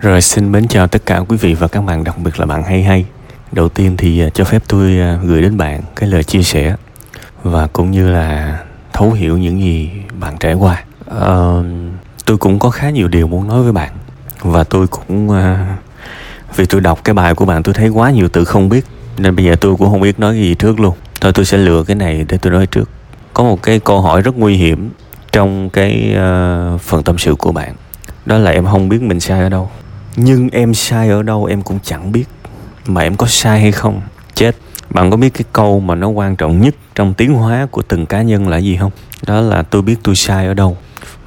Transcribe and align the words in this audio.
Rồi 0.00 0.20
xin 0.20 0.52
mến 0.52 0.68
chào 0.68 0.86
tất 0.86 1.06
cả 1.06 1.18
quý 1.28 1.36
vị 1.36 1.54
và 1.54 1.68
các 1.68 1.80
bạn, 1.80 2.04
đặc 2.04 2.18
biệt 2.18 2.40
là 2.40 2.46
bạn 2.46 2.62
hay 2.62 2.82
hay. 2.82 3.04
Đầu 3.52 3.68
tiên 3.68 3.96
thì 3.96 4.20
à, 4.20 4.28
cho 4.34 4.44
phép 4.44 4.62
tôi 4.68 4.98
à, 5.00 5.18
gửi 5.24 5.42
đến 5.42 5.56
bạn 5.56 5.80
cái 5.96 6.08
lời 6.08 6.24
chia 6.24 6.42
sẻ 6.42 6.76
và 7.42 7.66
cũng 7.66 7.90
như 7.90 8.10
là 8.10 8.58
thấu 8.92 9.12
hiểu 9.12 9.38
những 9.38 9.60
gì 9.60 9.90
bạn 10.20 10.36
trải 10.40 10.54
qua. 10.54 10.84
Uh, 11.10 11.64
tôi 12.26 12.36
cũng 12.36 12.58
có 12.58 12.70
khá 12.70 12.90
nhiều 12.90 13.08
điều 13.08 13.26
muốn 13.26 13.48
nói 13.48 13.62
với 13.62 13.72
bạn 13.72 13.92
và 14.40 14.64
tôi 14.64 14.86
cũng 14.86 15.28
uh, 15.28 15.36
vì 16.56 16.66
tôi 16.66 16.80
đọc 16.80 17.04
cái 17.04 17.14
bài 17.14 17.34
của 17.34 17.44
bạn 17.44 17.62
tôi 17.62 17.74
thấy 17.74 17.88
quá 17.88 18.10
nhiều 18.10 18.28
từ 18.28 18.44
không 18.44 18.68
biết 18.68 18.84
nên 19.18 19.36
bây 19.36 19.44
giờ 19.44 19.56
tôi 19.60 19.76
cũng 19.76 19.90
không 19.90 20.00
biết 20.00 20.18
nói 20.18 20.36
gì 20.36 20.54
trước 20.54 20.80
luôn. 20.80 20.94
Thôi 21.20 21.32
tôi 21.32 21.44
sẽ 21.44 21.58
lựa 21.58 21.84
cái 21.84 21.96
này 21.96 22.24
để 22.28 22.38
tôi 22.38 22.52
nói 22.52 22.66
trước. 22.66 22.90
Có 23.34 23.44
một 23.44 23.62
cái 23.62 23.80
câu 23.80 24.00
hỏi 24.00 24.22
rất 24.22 24.36
nguy 24.36 24.56
hiểm 24.56 24.90
trong 25.32 25.70
cái 25.70 26.14
uh, 26.14 26.80
phần 26.80 27.02
tâm 27.02 27.18
sự 27.18 27.34
của 27.34 27.52
bạn 27.52 27.74
đó 28.26 28.38
là 28.38 28.50
em 28.50 28.66
không 28.66 28.88
biết 28.88 29.02
mình 29.02 29.20
sai 29.20 29.40
ở 29.40 29.48
đâu 29.48 29.70
nhưng 30.20 30.48
em 30.48 30.74
sai 30.74 31.08
ở 31.08 31.22
đâu 31.22 31.44
em 31.44 31.62
cũng 31.62 31.78
chẳng 31.82 32.12
biết. 32.12 32.24
Mà 32.86 33.00
em 33.00 33.16
có 33.16 33.26
sai 33.26 33.60
hay 33.60 33.72
không? 33.72 34.00
Chết. 34.34 34.56
Bạn 34.90 35.10
có 35.10 35.16
biết 35.16 35.34
cái 35.34 35.44
câu 35.52 35.80
mà 35.80 35.94
nó 35.94 36.08
quan 36.08 36.36
trọng 36.36 36.60
nhất 36.60 36.74
trong 36.94 37.14
tiến 37.14 37.34
hóa 37.34 37.66
của 37.70 37.82
từng 37.82 38.06
cá 38.06 38.22
nhân 38.22 38.48
là 38.48 38.56
gì 38.56 38.76
không? 38.76 38.90
Đó 39.26 39.40
là 39.40 39.62
tôi 39.62 39.82
biết 39.82 39.96
tôi 40.02 40.16
sai 40.16 40.46
ở 40.46 40.54
đâu. 40.54 40.76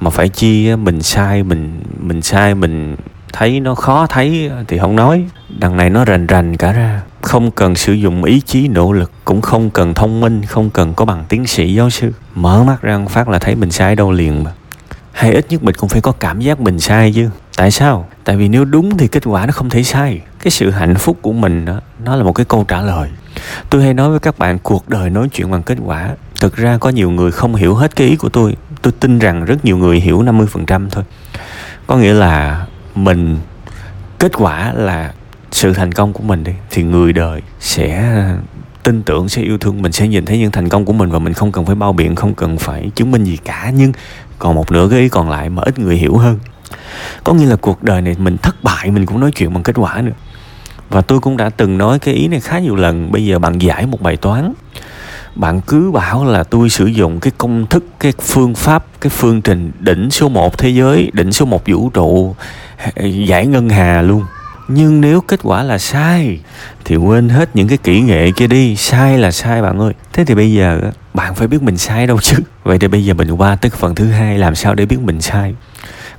Mà 0.00 0.10
phải 0.10 0.28
chi 0.28 0.76
mình 0.76 1.02
sai, 1.02 1.42
mình 1.42 1.80
mình 2.00 2.22
sai, 2.22 2.54
mình 2.54 2.96
thấy 3.32 3.60
nó 3.60 3.74
khó 3.74 4.06
thấy 4.06 4.50
thì 4.68 4.78
không 4.78 4.96
nói. 4.96 5.24
Đằng 5.58 5.76
này 5.76 5.90
nó 5.90 6.04
rành 6.04 6.26
rành 6.26 6.56
cả 6.56 6.72
ra. 6.72 7.02
Không 7.20 7.50
cần 7.50 7.74
sử 7.74 7.92
dụng 7.92 8.24
ý 8.24 8.40
chí, 8.40 8.68
nỗ 8.68 8.92
lực, 8.92 9.12
cũng 9.24 9.40
không 9.40 9.70
cần 9.70 9.94
thông 9.94 10.20
minh, 10.20 10.42
không 10.44 10.70
cần 10.70 10.94
có 10.94 11.04
bằng 11.04 11.24
tiến 11.28 11.46
sĩ, 11.46 11.74
giáo 11.74 11.90
sư. 11.90 12.12
Mở 12.34 12.64
mắt 12.64 12.82
ra 12.82 13.00
phát 13.08 13.28
là 13.28 13.38
thấy 13.38 13.54
mình 13.54 13.70
sai 13.70 13.96
đâu 13.96 14.12
liền 14.12 14.44
mà. 14.44 14.50
Hay 15.12 15.32
ít 15.32 15.46
nhất 15.48 15.62
mình 15.62 15.74
cũng 15.74 15.88
phải 15.88 16.00
có 16.00 16.12
cảm 16.12 16.40
giác 16.40 16.60
mình 16.60 16.80
sai 16.80 17.12
chứ 17.14 17.30
tại 17.56 17.70
sao? 17.70 18.08
Tại 18.24 18.36
vì 18.36 18.48
nếu 18.48 18.64
đúng 18.64 18.96
thì 18.96 19.08
kết 19.08 19.22
quả 19.26 19.46
nó 19.46 19.52
không 19.52 19.70
thể 19.70 19.82
sai. 19.82 20.20
Cái 20.42 20.50
sự 20.50 20.70
hạnh 20.70 20.94
phúc 20.94 21.18
của 21.22 21.32
mình 21.32 21.64
đó 21.64 21.80
nó 22.04 22.16
là 22.16 22.24
một 22.24 22.32
cái 22.32 22.46
câu 22.46 22.64
trả 22.68 22.80
lời. 22.82 23.08
Tôi 23.70 23.82
hay 23.82 23.94
nói 23.94 24.10
với 24.10 24.18
các 24.18 24.38
bạn, 24.38 24.58
cuộc 24.58 24.88
đời 24.88 25.10
nói 25.10 25.28
chuyện 25.28 25.50
bằng 25.50 25.62
kết 25.62 25.78
quả. 25.84 26.10
Thực 26.40 26.56
ra 26.56 26.78
có 26.78 26.90
nhiều 26.90 27.10
người 27.10 27.30
không 27.30 27.54
hiểu 27.54 27.74
hết 27.74 27.96
cái 27.96 28.08
ý 28.08 28.16
của 28.16 28.28
tôi. 28.28 28.56
Tôi 28.82 28.92
tin 29.00 29.18
rằng 29.18 29.44
rất 29.44 29.64
nhiều 29.64 29.76
người 29.76 30.00
hiểu 30.00 30.22
50% 30.22 30.88
thôi. 30.90 31.04
Có 31.86 31.96
nghĩa 31.96 32.12
là 32.12 32.66
mình, 32.94 33.38
kết 34.18 34.32
quả 34.36 34.72
là 34.72 35.12
sự 35.50 35.72
thành 35.72 35.92
công 35.92 36.12
của 36.12 36.22
mình 36.22 36.44
đi, 36.44 36.52
thì 36.70 36.82
người 36.82 37.12
đời 37.12 37.42
sẽ 37.60 38.14
tin 38.82 39.02
tưởng, 39.02 39.28
sẽ 39.28 39.42
yêu 39.42 39.58
thương 39.58 39.82
mình, 39.82 39.92
sẽ 39.92 40.08
nhìn 40.08 40.24
thấy 40.24 40.38
những 40.38 40.50
thành 40.50 40.68
công 40.68 40.84
của 40.84 40.92
mình 40.92 41.10
và 41.10 41.18
mình 41.18 41.32
không 41.32 41.52
cần 41.52 41.66
phải 41.66 41.74
bao 41.74 41.92
biện, 41.92 42.14
không 42.14 42.34
cần 42.34 42.58
phải 42.58 42.90
chứng 42.94 43.10
minh 43.10 43.24
gì 43.24 43.36
cả. 43.44 43.70
Nhưng 43.74 43.92
còn 44.38 44.54
một 44.54 44.72
nửa 44.72 44.88
cái 44.90 45.00
ý 45.00 45.08
còn 45.08 45.30
lại 45.30 45.50
mà 45.50 45.62
ít 45.62 45.78
người 45.78 45.96
hiểu 45.96 46.16
hơn 46.16 46.38
có 47.24 47.34
nghĩa 47.34 47.46
là 47.46 47.56
cuộc 47.56 47.82
đời 47.82 48.02
này 48.02 48.16
mình 48.18 48.36
thất 48.36 48.64
bại, 48.64 48.90
mình 48.90 49.06
cũng 49.06 49.20
nói 49.20 49.30
chuyện 49.30 49.54
bằng 49.54 49.62
kết 49.62 49.76
quả 49.76 50.00
nữa. 50.00 50.12
Và 50.90 51.00
tôi 51.00 51.20
cũng 51.20 51.36
đã 51.36 51.50
từng 51.50 51.78
nói 51.78 51.98
cái 51.98 52.14
ý 52.14 52.28
này 52.28 52.40
khá 52.40 52.58
nhiều 52.58 52.76
lần. 52.76 53.12
Bây 53.12 53.24
giờ 53.24 53.38
bạn 53.38 53.58
giải 53.58 53.86
một 53.86 54.02
bài 54.02 54.16
toán. 54.16 54.52
Bạn 55.34 55.60
cứ 55.60 55.90
bảo 55.90 56.24
là 56.24 56.44
tôi 56.44 56.70
sử 56.70 56.86
dụng 56.86 57.20
cái 57.20 57.32
công 57.38 57.66
thức, 57.66 57.84
cái 58.00 58.12
phương 58.20 58.54
pháp, 58.54 58.86
cái 59.00 59.10
phương 59.10 59.42
trình 59.42 59.72
đỉnh 59.80 60.10
số 60.10 60.28
1 60.28 60.58
thế 60.58 60.68
giới, 60.68 61.10
đỉnh 61.12 61.32
số 61.32 61.44
1 61.44 61.66
vũ 61.66 61.90
trụ 61.90 62.34
giải 63.26 63.46
ngân 63.46 63.68
hà 63.68 64.02
luôn. 64.02 64.24
Nhưng 64.68 65.00
nếu 65.00 65.20
kết 65.20 65.40
quả 65.42 65.62
là 65.62 65.78
sai, 65.78 66.40
thì 66.84 66.96
quên 66.96 67.28
hết 67.28 67.56
những 67.56 67.68
cái 67.68 67.78
kỹ 67.78 68.00
nghệ 68.00 68.30
kia 68.30 68.46
đi. 68.46 68.76
Sai 68.76 69.18
là 69.18 69.30
sai, 69.30 69.62
bạn 69.62 69.78
ơi. 69.78 69.92
Thế 70.12 70.24
thì 70.24 70.34
bây 70.34 70.52
giờ 70.52 70.80
bạn 71.14 71.34
phải 71.34 71.48
biết 71.48 71.62
mình 71.62 71.78
sai 71.78 72.06
đâu 72.06 72.18
chứ. 72.20 72.36
Vậy 72.64 72.78
thì 72.78 72.88
bây 72.88 73.04
giờ 73.04 73.14
mình 73.14 73.30
qua 73.30 73.56
tới 73.56 73.70
phần 73.70 73.94
thứ 73.94 74.06
hai, 74.06 74.38
làm 74.38 74.54
sao 74.54 74.74
để 74.74 74.86
biết 74.86 75.00
mình 75.00 75.20
sai? 75.20 75.54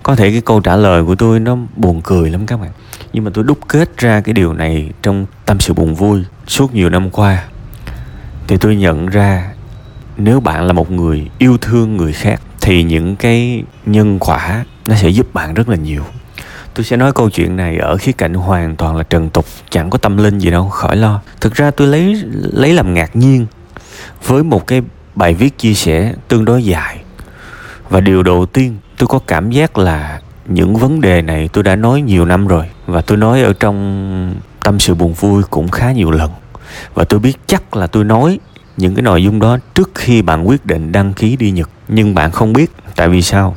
Có 0.03 0.15
thể 0.15 0.31
cái 0.31 0.41
câu 0.41 0.59
trả 0.59 0.75
lời 0.75 1.03
của 1.03 1.15
tôi 1.15 1.39
nó 1.39 1.57
buồn 1.75 2.01
cười 2.03 2.29
lắm 2.29 2.45
các 2.45 2.57
bạn. 2.57 2.71
Nhưng 3.13 3.23
mà 3.23 3.31
tôi 3.33 3.43
đúc 3.43 3.57
kết 3.67 3.97
ra 3.97 4.21
cái 4.21 4.33
điều 4.33 4.53
này 4.53 4.91
trong 5.01 5.25
tâm 5.45 5.59
sự 5.59 5.73
buồn 5.73 5.95
vui 5.95 6.23
suốt 6.47 6.73
nhiều 6.73 6.89
năm 6.89 7.09
qua. 7.09 7.43
Thì 8.47 8.57
tôi 8.57 8.75
nhận 8.75 9.07
ra 9.07 9.51
nếu 10.17 10.39
bạn 10.39 10.67
là 10.67 10.73
một 10.73 10.91
người 10.91 11.29
yêu 11.38 11.57
thương 11.57 11.97
người 11.97 12.13
khác 12.13 12.41
thì 12.61 12.83
những 12.83 13.16
cái 13.16 13.63
nhân 13.85 14.19
quả 14.19 14.66
nó 14.88 14.95
sẽ 14.95 15.09
giúp 15.09 15.33
bạn 15.33 15.53
rất 15.53 15.69
là 15.69 15.75
nhiều. 15.75 16.03
Tôi 16.73 16.83
sẽ 16.83 16.97
nói 16.97 17.11
câu 17.13 17.29
chuyện 17.29 17.55
này 17.55 17.78
ở 17.78 17.97
khía 17.97 18.11
cạnh 18.11 18.33
hoàn 18.33 18.75
toàn 18.75 18.95
là 18.95 19.03
trần 19.03 19.29
tục, 19.29 19.45
chẳng 19.69 19.89
có 19.89 19.97
tâm 19.97 20.17
linh 20.17 20.39
gì 20.39 20.51
đâu, 20.51 20.69
khỏi 20.69 20.97
lo. 20.97 21.22
Thực 21.41 21.53
ra 21.53 21.72
tôi 21.72 21.88
lấy 21.88 22.23
lấy 22.51 22.73
làm 22.73 22.94
ngạc 22.94 23.16
nhiên 23.16 23.45
với 24.25 24.44
một 24.44 24.67
cái 24.67 24.81
bài 25.16 25.33
viết 25.33 25.57
chia 25.57 25.73
sẻ 25.73 26.13
tương 26.28 26.45
đối 26.45 26.63
dài. 26.63 27.03
Và 27.89 28.01
điều 28.01 28.23
đầu 28.23 28.45
tiên 28.45 28.78
tôi 29.03 29.08
có 29.08 29.19
cảm 29.28 29.52
giác 29.52 29.78
là 29.78 30.19
những 30.46 30.75
vấn 30.75 31.02
đề 31.02 31.22
này 31.22 31.50
tôi 31.53 31.64
đã 31.64 31.75
nói 31.75 32.02
nhiều 32.02 32.25
năm 32.25 32.47
rồi 32.47 32.66
và 32.86 33.02
tôi 33.02 33.18
nói 33.18 33.41
ở 33.41 33.53
trong 33.59 34.36
tâm 34.64 34.80
sự 34.80 34.96
buồn 34.96 35.14
vui 35.14 35.44
cũng 35.50 35.68
khá 35.68 35.91
nhiều 35.91 36.12
lần. 36.12 36.31
Và 36.94 37.03
tôi 37.03 37.19
biết 37.19 37.38
chắc 37.47 37.75
là 37.75 37.88
tôi 37.88 38.03
nói 38.03 38.40
những 38.78 38.96
cái 38.96 39.02
nội 39.02 39.24
dung 39.24 39.40
đó 39.40 39.58
trước 39.75 39.91
khi 39.96 40.22
bạn 40.22 40.47
quyết 40.47 40.66
định 40.66 40.91
đăng 40.91 41.14
ký 41.14 41.36
đi 41.36 41.52
nhật. 41.52 41.69
Nhưng 41.88 42.16
bạn 42.16 42.31
không 42.31 42.53
biết, 42.53 42.72
tại 42.96 43.09
vì 43.09 43.22
sao? 43.22 43.56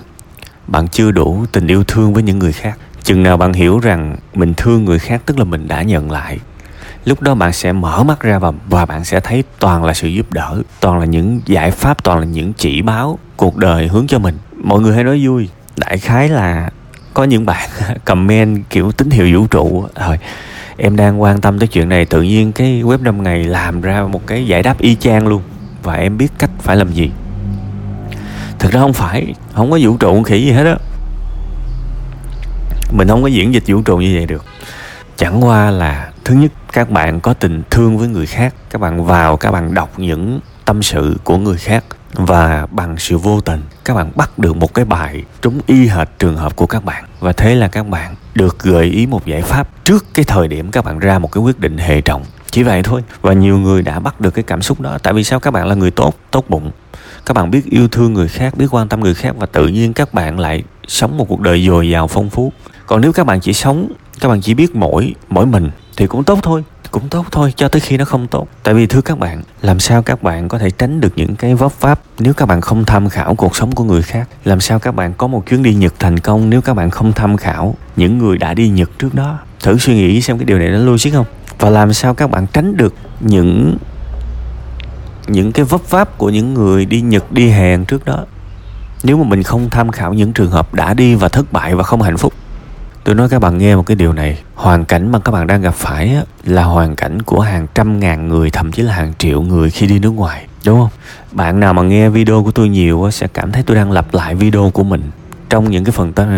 Bạn 0.67 0.89
chưa 0.89 1.11
đủ 1.11 1.45
tình 1.53 1.67
yêu 1.67 1.85
thương 1.85 2.15
với 2.15 2.23
những 2.23 2.39
người 2.39 2.53
khác. 2.53 2.79
Chừng 3.03 3.23
nào 3.23 3.37
bạn 3.37 3.53
hiểu 3.53 3.79
rằng 3.79 4.17
mình 4.35 4.55
thương 4.55 4.85
người 4.85 4.99
khác, 4.99 5.23
tức 5.27 5.39
là 5.39 5.45
mình 5.45 5.69
đã 5.69 5.83
nhận 5.83 6.11
lại, 6.11 6.39
lúc 7.05 7.23
đó 7.23 7.35
bạn 7.35 7.53
sẽ 7.53 7.73
mở 7.73 8.03
mắt 8.03 8.21
ra 8.21 8.39
và 8.39 8.53
và 8.69 8.87
bạn 8.87 9.05
sẽ 9.05 9.21
thấy 9.21 9.45
toàn 9.59 9.85
là 9.85 9.95
sự 9.95 10.09
giúp 10.09 10.33
đỡ, 10.33 10.63
toàn 10.81 10.99
là 10.99 11.05
những 11.05 11.41
giải 11.47 11.71
pháp, 11.71 12.05
toàn 12.05 12.19
là 12.19 12.25
những 12.25 12.53
chỉ 12.53 12.83
báo 12.83 13.19
cuộc 13.37 13.57
đời 13.57 13.89
hướng 13.89 14.07
cho 14.07 14.19
mình 14.19 14.39
mọi 14.63 14.81
người 14.81 14.95
hay 14.95 15.05
nói 15.05 15.21
vui, 15.25 15.49
đại 15.77 15.99
khái 15.99 16.29
là 16.29 16.71
có 17.15 17.25
những 17.25 17.47
bạn 17.47 17.69
comment 18.05 18.71
kiểu 18.71 18.93
tín 18.93 19.11
hiệu 19.11 19.41
vũ 19.41 19.47
trụ 19.47 19.87
rồi, 20.07 20.19
em 20.77 20.97
đang 20.97 21.23
quan 21.23 21.41
tâm 21.41 21.59
tới 21.59 21.69
chuyện 21.69 21.89
này, 21.89 22.05
tự 22.05 22.23
nhiên 22.23 22.53
cái 22.53 22.83
web 22.83 23.03
5 23.03 23.23
ngày 23.23 23.45
làm 23.45 23.81
ra 23.81 24.03
một 24.03 24.27
cái 24.27 24.47
giải 24.47 24.63
đáp 24.63 24.79
y 24.79 24.95
chang 24.95 25.27
luôn. 25.27 25.43
Và 25.83 25.95
em 25.95 26.19
biết 26.19 26.29
cách 26.39 26.51
phải 26.59 26.77
làm 26.77 26.93
gì. 26.93 27.11
Thực 28.59 28.73
ra 28.73 28.81
không 28.81 28.93
phải, 28.93 29.35
không 29.53 29.71
có 29.71 29.79
vũ 29.83 29.97
trụ 29.97 30.23
khỉ 30.23 30.45
gì 30.45 30.51
hết 30.53 30.65
á. 30.65 30.77
Mình 32.93 33.09
không 33.09 33.23
có 33.23 33.29
diễn 33.29 33.55
dịch 33.55 33.63
vũ 33.67 33.83
trụ 33.83 33.97
như 33.97 34.13
vậy 34.15 34.27
được. 34.27 34.45
Chẳng 35.17 35.45
qua 35.45 35.71
là, 35.71 36.11
thứ 36.25 36.35
nhất, 36.35 36.53
các 36.73 36.91
bạn 36.91 37.21
có 37.21 37.35
tình 37.35 37.63
thương 37.71 37.99
với 37.99 38.09
người 38.09 38.27
khác, 38.27 38.55
các 38.71 38.81
bạn 38.81 39.05
vào, 39.05 39.37
các 39.37 39.51
bạn 39.51 39.75
đọc 39.75 39.99
những 39.99 40.41
tâm 40.65 40.83
sự 40.83 41.17
của 41.25 41.37
người 41.37 41.57
khác 41.57 41.85
và 42.17 42.67
bằng 42.71 42.99
sự 42.99 43.19
vô 43.19 43.41
tình, 43.41 43.63
các 43.85 43.95
bạn 43.95 44.11
bắt 44.15 44.39
được 44.39 44.57
một 44.57 44.75
cái 44.75 44.85
bài 44.85 45.25
trúng 45.43 45.61
y 45.67 45.87
hệt 45.87 46.09
trường 46.19 46.37
hợp 46.37 46.57
của 46.57 46.67
các 46.67 46.85
bạn. 46.85 47.05
Và 47.21 47.33
thế 47.33 47.55
là 47.55 47.69
các 47.69 47.89
bạn 47.89 48.15
được 48.35 48.59
gợi 48.59 48.85
ý 48.87 49.07
một 49.07 49.27
giải 49.27 49.43
pháp 49.43 49.85
trước 49.85 50.07
cái 50.15 50.25
thời 50.25 50.49
điểm 50.49 50.71
các 50.71 50.85
bạn 50.85 50.99
ra 50.99 51.19
một 51.19 51.33
cái 51.33 51.43
quyết 51.43 51.61
định 51.61 51.79
hệ 51.79 52.01
trọng. 52.01 52.25
Chỉ 52.51 52.63
vậy 52.63 52.83
thôi. 52.83 53.03
Và 53.21 53.33
nhiều 53.33 53.59
người 53.59 53.83
đã 53.83 54.01
bắt 54.01 54.21
được 54.21 54.31
cái 54.31 54.43
cảm 54.43 54.63
xúc 54.63 54.81
đó. 54.81 54.99
Tại 55.03 55.15
vì 55.15 55.25
sao? 55.25 55.41
Các 55.41 55.51
bạn 55.51 55.67
là 55.67 55.75
người 55.75 55.91
tốt 55.91 56.15
tốt 56.31 56.45
bụng. 56.49 56.71
Các 57.27 57.35
bạn 57.35 57.51
biết 57.51 57.65
yêu 57.65 57.89
thương 57.89 58.13
người 58.13 58.29
khác, 58.29 58.57
biết 58.57 58.67
quan 58.71 58.89
tâm 58.89 59.01
người 59.01 59.15
khác. 59.15 59.35
Và 59.39 59.47
tự 59.47 59.69
nhiên 59.69 59.93
các 59.93 60.15
bạn 60.15 60.41
lại 60.41 60.63
sống 60.89 61.17
một 61.17 61.25
cuộc 61.29 61.41
đời 61.41 61.67
dồi 61.67 61.91
dào 61.91 62.07
phong 62.07 62.31
phú. 62.31 62.53
Còn 62.87 63.01
nếu 63.01 63.13
các 63.13 63.27
bạn 63.27 63.41
chỉ 63.41 63.53
sống, 63.53 63.89
các 64.21 64.29
bạn 64.29 64.41
chỉ 64.41 64.55
biết 64.55 64.75
mỗi 64.75 65.15
mỗi 65.29 65.47
mình 65.47 65.71
thì 65.97 66.07
cũng 66.07 66.25
tốt 66.25 66.39
thôi 66.43 66.65
cũng 67.01 67.09
tốt 67.09 67.27
thôi, 67.33 67.53
cho 67.57 67.69
tới 67.69 67.81
khi 67.81 67.97
nó 67.97 68.05
không 68.05 68.27
tốt. 68.27 68.49
Tại 68.63 68.75
vì, 68.75 68.87
thưa 68.87 69.01
các 69.01 69.19
bạn, 69.19 69.43
làm 69.63 69.81
sao 69.81 70.03
các 70.03 70.23
bạn 70.23 70.49
có 70.49 70.59
thể 70.59 70.71
tránh 70.71 71.01
được 71.01 71.13
những 71.17 71.37
cái 71.37 71.55
vấp 71.55 71.81
váp 71.81 72.01
nếu 72.19 72.33
các 72.35 72.47
bạn 72.47 72.61
không 72.61 72.85
tham 72.85 73.09
khảo 73.09 73.35
cuộc 73.35 73.57
sống 73.57 73.73
của 73.73 73.85
người 73.85 74.03
khác? 74.03 74.29
Làm 74.45 74.61
sao 74.61 74.79
các 74.79 74.95
bạn 74.95 75.13
có 75.19 75.27
một 75.27 75.47
chuyến 75.47 75.63
đi 75.63 75.75
nhật 75.75 75.95
thành 75.99 76.19
công 76.19 76.51
nếu 76.51 76.61
các 76.61 76.75
bạn 76.75 76.91
không 76.91 77.13
tham 77.13 77.37
khảo 77.37 77.75
những 77.97 78.19
người 78.19 78.39
đã 78.39 78.55
đi 78.55 78.69
nhật 78.69 78.91
trước 78.99 79.15
đó? 79.15 79.39
Thử 79.61 79.79
suy 79.79 79.95
nghĩ 79.95 80.21
xem 80.21 80.39
cái 80.39 80.45
điều 80.45 80.59
này 80.59 80.69
nó 80.69 80.79
logic 80.79 81.13
không? 81.13 81.27
Và 81.59 81.71
làm 81.71 81.93
sao 81.93 82.15
các 82.15 82.31
bạn 82.31 82.47
tránh 82.53 82.77
được 82.77 82.95
những 83.21 83.77
những 85.27 85.53
cái 85.53 85.65
vấp 85.65 85.91
váp 85.91 86.19
của 86.19 86.31
những 86.31 86.55
người 86.55 86.85
đi 86.85 87.01
nhật 87.01 87.33
đi 87.33 87.51
hàn 87.51 87.85
trước 87.85 88.05
đó? 88.05 88.25
Nếu 89.03 89.17
mà 89.17 89.29
mình 89.29 89.43
không 89.43 89.71
tham 89.71 89.91
khảo 89.91 90.15
những 90.15 90.33
trường 90.33 90.51
hợp 90.51 90.75
đã 90.75 90.95
đi 90.95 91.15
và 91.15 91.29
thất 91.29 91.53
bại 91.53 91.75
và 91.75 91.83
không 91.83 92.03
hạnh 92.03 92.17
phúc 92.17 92.33
tôi 93.07 93.15
nói 93.15 93.29
các 93.29 93.39
bạn 93.39 93.59
nghe 93.59 93.77
một 93.77 93.83
cái 93.87 93.95
điều 93.95 94.13
này. 94.13 94.39
Hoàn 94.55 94.85
cảnh 94.85 95.13
mà 95.13 95.19
các 95.19 95.33
bạn 95.33 95.47
đang 95.47 95.63
gặp 95.63 95.75
phải 95.75 96.15
á, 96.15 96.23
là 96.45 96.65
hoàn 96.65 96.97
cảnh 96.97 97.23
của 97.23 97.41
hàng 97.41 97.67
trăm 97.75 98.01
ngàn 98.01 98.29
người 98.29 98.51
thậm 98.51 98.73
chí 98.73 98.83
là 98.83 98.95
hàng 98.95 99.13
triệu 99.19 99.43
người 99.43 99.71
khi 99.71 99.87
đi 99.87 99.99
nước 99.99 100.11
ngoài 100.11 100.47
đúng 100.65 100.81
không? 100.81 100.91
Bạn 101.33 101.61
nào 101.61 101.75
mà 101.75 101.83
nghe 101.83 102.09
video 102.09 102.45
của 102.45 102.51
tôi 102.51 102.69
nhiều 102.69 103.05
á, 103.05 103.11
sẽ 103.11 103.27
cảm 103.35 103.53
thấy 103.53 103.63
tôi 103.63 103.77
đang 103.77 103.93
lặp 103.93 104.15
lại 104.15 104.35
video 104.35 104.71
của 104.71 104.85
mình 104.85 105.11
trong 105.49 105.71
những 105.71 105.85
cái 105.85 105.93
phần 105.93 106.13
tâm, 106.13 106.29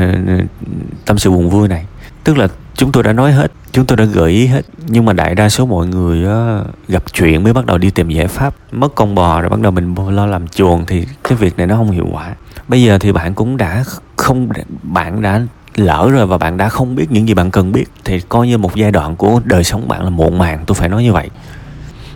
tâm 1.06 1.18
sự 1.18 1.30
buồn 1.30 1.50
vui 1.50 1.68
này. 1.68 1.86
Tức 2.24 2.38
là 2.38 2.48
chúng 2.74 2.92
tôi 2.92 3.02
đã 3.02 3.12
nói 3.12 3.32
hết 3.32 3.52
chúng 3.72 3.86
tôi 3.86 3.96
đã 3.96 4.04
gợi 4.04 4.30
ý 4.30 4.46
hết 4.46 4.62
nhưng 4.86 5.04
mà 5.04 5.12
đại 5.12 5.34
đa 5.34 5.48
số 5.48 5.66
mọi 5.66 5.86
người 5.86 6.26
á, 6.26 6.60
gặp 6.88 7.02
chuyện 7.12 7.44
mới 7.44 7.52
bắt 7.52 7.66
đầu 7.66 7.78
đi 7.78 7.90
tìm 7.90 8.08
giải 8.08 8.28
pháp 8.28 8.54
mất 8.72 8.94
con 8.94 9.14
bò 9.14 9.40
rồi 9.40 9.50
bắt 9.50 9.60
đầu 9.60 9.72
mình 9.72 9.94
lo 10.10 10.26
làm 10.26 10.48
chuồng 10.48 10.86
thì 10.86 11.06
cái 11.24 11.38
việc 11.38 11.58
này 11.58 11.66
nó 11.66 11.76
không 11.76 11.90
hiệu 11.90 12.06
quả. 12.12 12.34
Bây 12.68 12.82
giờ 12.82 12.98
thì 12.98 13.12
bạn 13.12 13.34
cũng 13.34 13.56
đã 13.56 13.84
không 14.16 14.48
bạn 14.82 15.22
đã 15.22 15.40
lỡ 15.78 16.08
rồi 16.12 16.26
và 16.26 16.38
bạn 16.38 16.56
đã 16.56 16.68
không 16.68 16.94
biết 16.94 17.10
những 17.10 17.28
gì 17.28 17.34
bạn 17.34 17.50
cần 17.50 17.72
biết, 17.72 17.84
thì 18.04 18.20
coi 18.20 18.48
như 18.48 18.58
một 18.58 18.74
giai 18.76 18.90
đoạn 18.90 19.16
của 19.16 19.40
đời 19.44 19.64
sống 19.64 19.88
bạn 19.88 20.04
là 20.04 20.10
muộn 20.10 20.38
màng, 20.38 20.64
tôi 20.66 20.74
phải 20.74 20.88
nói 20.88 21.02
như 21.02 21.12
vậy. 21.12 21.30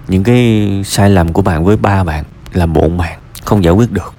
Những 0.09 0.25
cái 0.25 0.69
sai 0.85 1.11
lầm 1.11 1.33
của 1.33 1.43
bạn 1.43 1.65
với 1.65 1.77
ba 1.77 2.05
bạn 2.05 2.25
là 2.53 2.67
muộn 2.67 2.97
màng, 2.97 3.19
không 3.45 3.65
giải 3.65 3.73
quyết 3.73 3.93
được. 3.93 4.15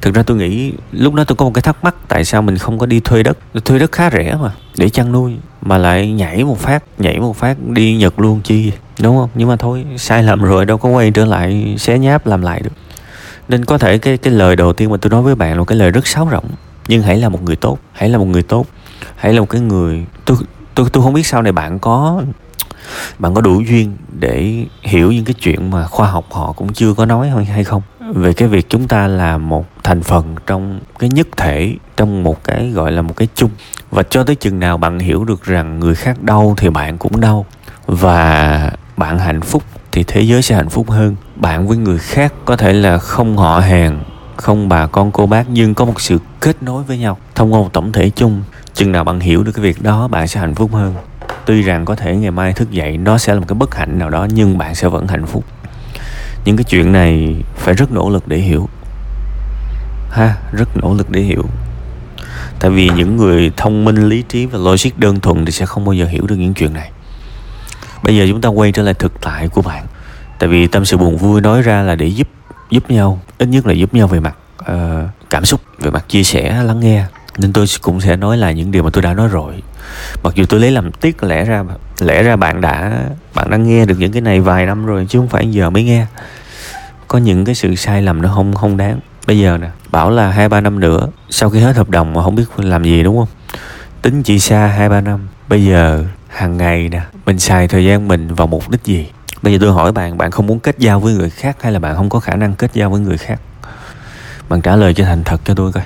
Thực 0.00 0.14
ra 0.14 0.22
tôi 0.22 0.36
nghĩ 0.36 0.72
lúc 0.92 1.14
đó 1.14 1.24
tôi 1.24 1.36
có 1.36 1.44
một 1.44 1.50
cái 1.54 1.62
thắc 1.62 1.84
mắc, 1.84 1.94
tại 2.08 2.24
sao 2.24 2.42
mình 2.42 2.58
không 2.58 2.78
có 2.78 2.86
đi 2.86 3.00
thuê 3.00 3.22
đất? 3.22 3.38
Thuê 3.64 3.78
đất 3.78 3.92
khá 3.92 4.10
rẻ 4.10 4.36
mà, 4.42 4.52
để 4.76 4.88
chăn 4.88 5.12
nuôi, 5.12 5.36
mà 5.62 5.78
lại 5.78 6.12
nhảy 6.12 6.44
một 6.44 6.58
phát, 6.58 6.84
nhảy 6.98 7.20
một 7.20 7.36
phát 7.36 7.56
đi 7.68 7.96
nhật 7.96 8.18
luôn 8.18 8.40
chi, 8.40 8.72
đúng 9.00 9.16
không? 9.16 9.28
Nhưng 9.34 9.48
mà 9.48 9.56
thôi, 9.56 9.84
sai 9.96 10.22
lầm 10.22 10.42
rồi 10.42 10.64
đâu 10.64 10.78
có 10.78 10.88
quay 10.88 11.10
trở 11.10 11.24
lại 11.24 11.74
xé 11.78 11.98
nháp 11.98 12.26
làm 12.26 12.42
lại 12.42 12.60
được. 12.60 12.72
Nên 13.48 13.64
có 13.64 13.78
thể 13.78 13.98
cái 13.98 14.16
cái 14.16 14.32
lời 14.32 14.56
đầu 14.56 14.72
tiên 14.72 14.90
mà 14.90 14.96
tôi 14.96 15.10
nói 15.10 15.22
với 15.22 15.34
bạn 15.34 15.50
là 15.50 15.58
một 15.58 15.64
cái 15.64 15.78
lời 15.78 15.90
rất 15.90 16.06
sáo 16.06 16.28
rỗng 16.30 16.44
nhưng 16.88 17.02
hãy 17.02 17.18
là 17.18 17.28
một 17.28 17.42
người 17.42 17.56
tốt 17.56 17.78
hãy 17.92 18.08
là 18.08 18.18
một 18.18 18.26
người 18.26 18.42
tốt 18.42 18.66
hãy 19.16 19.32
là 19.32 19.40
một 19.40 19.48
cái 19.50 19.60
người 19.60 20.06
tôi 20.24 20.36
tôi 20.74 20.86
tôi 20.92 21.02
không 21.02 21.12
biết 21.12 21.26
sau 21.26 21.42
này 21.42 21.52
bạn 21.52 21.78
có 21.78 22.22
bạn 23.18 23.34
có 23.34 23.40
đủ 23.40 23.60
duyên 23.60 23.96
để 24.18 24.66
hiểu 24.82 25.12
những 25.12 25.24
cái 25.24 25.34
chuyện 25.34 25.70
mà 25.70 25.86
khoa 25.86 26.10
học 26.10 26.26
họ 26.30 26.52
cũng 26.52 26.72
chưa 26.72 26.94
có 26.94 27.06
nói 27.06 27.30
hay 27.30 27.64
không? 27.64 27.82
Về 28.14 28.32
cái 28.32 28.48
việc 28.48 28.66
chúng 28.68 28.88
ta 28.88 29.06
là 29.06 29.38
một 29.38 29.66
thành 29.82 30.02
phần 30.02 30.36
trong 30.46 30.80
cái 30.98 31.10
nhất 31.10 31.28
thể 31.36 31.74
trong 31.96 32.22
một 32.22 32.44
cái 32.44 32.70
gọi 32.70 32.92
là 32.92 33.02
một 33.02 33.16
cái 33.16 33.28
chung. 33.34 33.50
Và 33.90 34.02
cho 34.02 34.24
tới 34.24 34.36
chừng 34.36 34.60
nào 34.60 34.78
bạn 34.78 34.98
hiểu 34.98 35.24
được 35.24 35.44
rằng 35.44 35.80
người 35.80 35.94
khác 35.94 36.22
đau 36.22 36.54
thì 36.56 36.70
bạn 36.70 36.98
cũng 36.98 37.20
đau. 37.20 37.46
Và 37.86 38.72
bạn 38.96 39.18
hạnh 39.18 39.40
phúc 39.40 39.62
thì 39.92 40.04
thế 40.04 40.20
giới 40.20 40.42
sẽ 40.42 40.54
hạnh 40.54 40.68
phúc 40.68 40.90
hơn. 40.90 41.16
Bạn 41.36 41.68
với 41.68 41.76
người 41.76 41.98
khác 41.98 42.32
có 42.44 42.56
thể 42.56 42.72
là 42.72 42.98
không 42.98 43.36
họ 43.36 43.58
hàng 43.58 44.02
không 44.40 44.68
bà 44.68 44.86
con 44.86 45.12
cô 45.12 45.26
bác, 45.26 45.48
nhưng 45.48 45.74
có 45.74 45.84
một 45.84 46.00
sự 46.00 46.18
kết 46.40 46.62
nối 46.62 46.82
với 46.82 46.98
nhau, 46.98 47.18
thông 47.34 47.52
qua 47.52 47.60
một 47.60 47.72
tổng 47.72 47.92
thể 47.92 48.10
chung. 48.10 48.42
Chừng 48.74 48.92
nào 48.92 49.04
bạn 49.04 49.20
hiểu 49.20 49.42
được 49.42 49.52
cái 49.52 49.62
việc 49.62 49.82
đó, 49.82 50.08
bạn 50.08 50.28
sẽ 50.28 50.40
hạnh 50.40 50.54
phúc 50.54 50.70
hơn. 50.74 50.94
Tuy 51.44 51.62
rằng 51.62 51.84
có 51.84 51.94
thể 51.96 52.16
ngày 52.16 52.30
mai 52.30 52.52
thức 52.52 52.70
dậy 52.70 52.96
nó 52.96 53.18
sẽ 53.18 53.34
là 53.34 53.40
một 53.40 53.46
cái 53.48 53.54
bất 53.54 53.74
hạnh 53.74 53.98
nào 53.98 54.10
đó, 54.10 54.26
nhưng 54.32 54.58
bạn 54.58 54.74
sẽ 54.74 54.88
vẫn 54.88 55.08
hạnh 55.08 55.26
phúc. 55.26 55.44
Những 56.44 56.56
cái 56.56 56.64
chuyện 56.64 56.92
này 56.92 57.36
phải 57.56 57.74
rất 57.74 57.92
nỗ 57.92 58.10
lực 58.10 58.28
để 58.28 58.36
hiểu. 58.36 58.68
Ha, 60.10 60.36
rất 60.52 60.76
nỗ 60.76 60.94
lực 60.94 61.10
để 61.10 61.20
hiểu. 61.20 61.44
Tại 62.60 62.70
vì 62.70 62.90
những 62.96 63.16
người 63.16 63.52
thông 63.56 63.84
minh, 63.84 64.08
lý 64.08 64.22
trí 64.22 64.46
và 64.46 64.58
logic 64.58 64.98
đơn 64.98 65.20
thuần 65.20 65.44
thì 65.44 65.52
sẽ 65.52 65.66
không 65.66 65.84
bao 65.84 65.92
giờ 65.92 66.06
hiểu 66.06 66.26
được 66.26 66.36
những 66.36 66.54
chuyện 66.54 66.72
này. 66.72 66.90
Bây 68.02 68.16
giờ 68.16 68.26
chúng 68.28 68.40
ta 68.40 68.48
quay 68.48 68.72
trở 68.72 68.82
lại 68.82 68.94
thực 68.94 69.20
tại 69.20 69.48
của 69.48 69.62
bạn. 69.62 69.86
Tại 70.38 70.48
vì 70.48 70.66
tâm 70.66 70.84
sự 70.84 70.96
buồn 70.96 71.16
vui 71.16 71.40
nói 71.40 71.62
ra 71.62 71.82
là 71.82 71.94
để 71.94 72.06
giúp 72.06 72.28
giúp 72.70 72.90
nhau 72.90 73.20
ít 73.38 73.46
nhất 73.46 73.66
là 73.66 73.72
giúp 73.72 73.94
nhau 73.94 74.06
về 74.06 74.20
mặt 74.20 74.34
uh, 74.62 75.10
cảm 75.30 75.44
xúc 75.44 75.60
về 75.78 75.90
mặt 75.90 76.04
chia 76.08 76.22
sẻ 76.22 76.62
lắng 76.62 76.80
nghe. 76.80 77.04
Nên 77.38 77.52
tôi 77.52 77.66
cũng 77.80 78.00
sẽ 78.00 78.16
nói 78.16 78.36
là 78.36 78.52
những 78.52 78.70
điều 78.70 78.82
mà 78.82 78.90
tôi 78.92 79.02
đã 79.02 79.14
nói 79.14 79.28
rồi. 79.28 79.62
Mặc 80.22 80.34
dù 80.34 80.44
tôi 80.48 80.60
lấy 80.60 80.70
làm 80.70 80.92
tiếc 80.92 81.22
lẽ 81.22 81.44
ra 81.44 81.64
lẽ 82.00 82.22
ra 82.22 82.36
bạn 82.36 82.60
đã 82.60 82.92
bạn 83.34 83.50
đã 83.50 83.56
nghe 83.56 83.86
được 83.86 83.98
những 83.98 84.12
cái 84.12 84.22
này 84.22 84.40
vài 84.40 84.66
năm 84.66 84.86
rồi 84.86 85.06
chứ 85.08 85.18
không 85.18 85.28
phải 85.28 85.50
giờ 85.50 85.70
mới 85.70 85.84
nghe. 85.84 86.06
Có 87.08 87.18
những 87.18 87.44
cái 87.44 87.54
sự 87.54 87.74
sai 87.74 88.02
lầm 88.02 88.22
nó 88.22 88.32
không 88.34 88.54
không 88.54 88.76
đáng. 88.76 89.00
Bây 89.26 89.38
giờ 89.38 89.58
nè 89.58 89.68
bảo 89.90 90.10
là 90.10 90.30
hai 90.30 90.48
ba 90.48 90.60
năm 90.60 90.80
nữa 90.80 91.08
sau 91.30 91.50
khi 91.50 91.60
hết 91.60 91.76
hợp 91.76 91.90
đồng 91.90 92.12
mà 92.12 92.22
không 92.22 92.34
biết 92.34 92.44
làm 92.56 92.84
gì 92.84 93.02
đúng 93.02 93.18
không? 93.18 93.28
Tính 94.02 94.22
chỉ 94.22 94.38
xa 94.38 94.66
hai 94.66 94.88
ba 94.88 95.00
năm. 95.00 95.28
Bây 95.48 95.64
giờ 95.64 96.04
hàng 96.28 96.56
ngày 96.56 96.88
nè 96.88 97.00
mình 97.26 97.38
xài 97.38 97.68
thời 97.68 97.84
gian 97.84 98.08
mình 98.08 98.34
vào 98.34 98.46
mục 98.46 98.70
đích 98.70 98.84
gì? 98.84 99.08
Bây 99.42 99.52
giờ 99.52 99.58
tôi 99.60 99.72
hỏi 99.72 99.92
bạn 99.92 100.18
bạn 100.18 100.30
không 100.30 100.46
muốn 100.46 100.60
kết 100.60 100.78
giao 100.78 101.00
với 101.00 101.14
người 101.14 101.30
khác 101.30 101.56
hay 101.62 101.72
là 101.72 101.78
bạn 101.78 101.96
không 101.96 102.08
có 102.08 102.20
khả 102.20 102.36
năng 102.36 102.54
kết 102.54 102.70
giao 102.74 102.90
với 102.90 103.00
người 103.00 103.18
khác? 103.18 103.40
Bạn 104.48 104.60
trả 104.60 104.76
lời 104.76 104.94
cho 104.94 105.04
thành 105.04 105.24
thật 105.24 105.40
cho 105.44 105.54
tôi 105.54 105.72
coi. 105.72 105.84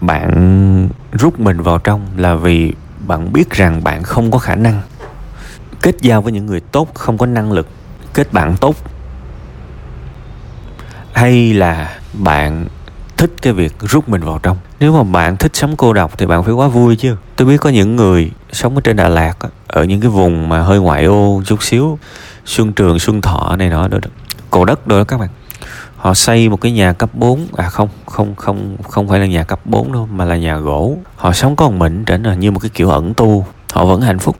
Bạn 0.00 0.88
rút 1.12 1.40
mình 1.40 1.60
vào 1.60 1.78
trong 1.78 2.06
là 2.16 2.34
vì 2.34 2.72
bạn 3.06 3.32
biết 3.32 3.50
rằng 3.50 3.84
bạn 3.84 4.02
không 4.02 4.30
có 4.30 4.38
khả 4.38 4.54
năng 4.54 4.82
kết 5.82 5.96
giao 6.00 6.22
với 6.22 6.32
những 6.32 6.46
người 6.46 6.60
tốt, 6.60 6.94
không 6.94 7.18
có 7.18 7.26
năng 7.26 7.52
lực 7.52 7.68
kết 8.14 8.32
bạn 8.32 8.56
tốt. 8.60 8.76
Hay 11.12 11.54
là 11.54 11.98
bạn 12.12 12.66
thích 13.16 13.34
cái 13.42 13.52
việc 13.52 13.74
rút 13.80 14.08
mình 14.08 14.22
vào 14.22 14.38
trong? 14.42 14.56
Nếu 14.80 14.92
mà 14.92 15.02
bạn 15.02 15.36
thích 15.36 15.56
sống 15.56 15.76
cô 15.76 15.92
độc 15.92 16.18
thì 16.18 16.26
bạn 16.26 16.44
phải 16.44 16.52
quá 16.52 16.68
vui 16.68 16.96
chứ. 16.96 17.16
Tôi 17.36 17.48
biết 17.48 17.56
có 17.56 17.70
những 17.70 17.96
người 17.96 18.30
sống 18.52 18.74
ở 18.74 18.80
trên 18.84 18.96
đà 18.96 19.08
lạt 19.08 19.34
ở 19.66 19.84
những 19.84 20.00
cái 20.00 20.10
vùng 20.10 20.48
mà 20.48 20.60
hơi 20.62 20.78
ngoại 20.78 21.04
ô 21.04 21.42
chút 21.46 21.62
xíu, 21.62 21.98
xuân 22.44 22.72
trường, 22.72 22.98
xuân 22.98 23.20
thọ 23.20 23.56
này 23.56 23.68
nọ 23.68 23.88
đó 23.88 23.98
cổ 24.50 24.64
đất 24.64 24.86
đó 24.86 25.04
các 25.04 25.20
bạn. 25.20 25.28
Họ 25.96 26.14
xây 26.14 26.48
một 26.48 26.60
cái 26.60 26.72
nhà 26.72 26.92
cấp 26.92 27.10
4 27.12 27.46
à 27.56 27.68
không 27.68 27.88
không 28.06 28.34
không 28.34 28.76
không 28.88 29.08
phải 29.08 29.20
là 29.20 29.26
nhà 29.26 29.44
cấp 29.44 29.60
4 29.64 29.92
đâu, 29.92 30.08
mà 30.12 30.24
là 30.24 30.36
nhà 30.36 30.56
gỗ. 30.56 30.98
Họ 31.16 31.32
sống 31.32 31.56
có 31.56 31.68
một 31.68 31.76
mình, 31.76 32.04
trở 32.04 32.18
nên 32.18 32.40
như 32.40 32.50
một 32.50 32.58
cái 32.58 32.70
kiểu 32.74 32.90
ẩn 32.90 33.14
tu. 33.14 33.46
Họ 33.72 33.84
vẫn 33.84 34.00
hạnh 34.00 34.18
phúc, 34.18 34.36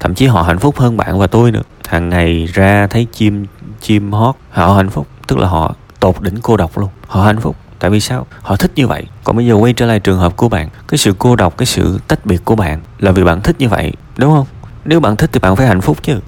thậm 0.00 0.14
chí 0.14 0.26
họ 0.26 0.42
hạnh 0.42 0.58
phúc 0.58 0.78
hơn 0.78 0.96
bạn 0.96 1.18
và 1.18 1.26
tôi 1.26 1.52
nữa. 1.52 1.62
Hàng 1.88 2.08
ngày 2.08 2.48
ra 2.54 2.86
thấy 2.86 3.06
chim 3.12 3.46
chim 3.80 4.12
hót, 4.12 4.34
họ 4.50 4.74
hạnh 4.74 4.90
phúc, 4.90 5.06
tức 5.26 5.38
là 5.38 5.48
họ 5.48 5.74
tột 6.00 6.20
đỉnh 6.20 6.36
cô 6.42 6.56
độc 6.56 6.78
luôn. 6.78 6.88
Họ 7.06 7.24
hạnh 7.24 7.40
phúc 7.40 7.56
tại 7.82 7.90
vì 7.90 8.00
sao? 8.00 8.26
Họ 8.42 8.56
thích 8.56 8.72
như 8.74 8.86
vậy. 8.86 9.06
Còn 9.24 9.36
bây 9.36 9.46
giờ 9.46 9.54
quay 9.54 9.72
trở 9.72 9.86
lại 9.86 10.00
trường 10.00 10.18
hợp 10.18 10.36
của 10.36 10.48
bạn, 10.48 10.68
cái 10.88 10.98
sự 10.98 11.14
cô 11.18 11.36
độc, 11.36 11.56
cái 11.56 11.66
sự 11.66 12.00
tách 12.08 12.26
biệt 12.26 12.44
của 12.44 12.56
bạn 12.56 12.80
là 12.98 13.12
vì 13.12 13.24
bạn 13.24 13.40
thích 13.40 13.56
như 13.58 13.68
vậy, 13.68 13.92
đúng 14.16 14.34
không? 14.34 14.46
Nếu 14.84 15.00
bạn 15.00 15.16
thích 15.16 15.30
thì 15.32 15.40
bạn 15.40 15.56
phải 15.56 15.66
hạnh 15.66 15.80
phúc 15.80 15.98
chứ. 16.02 16.20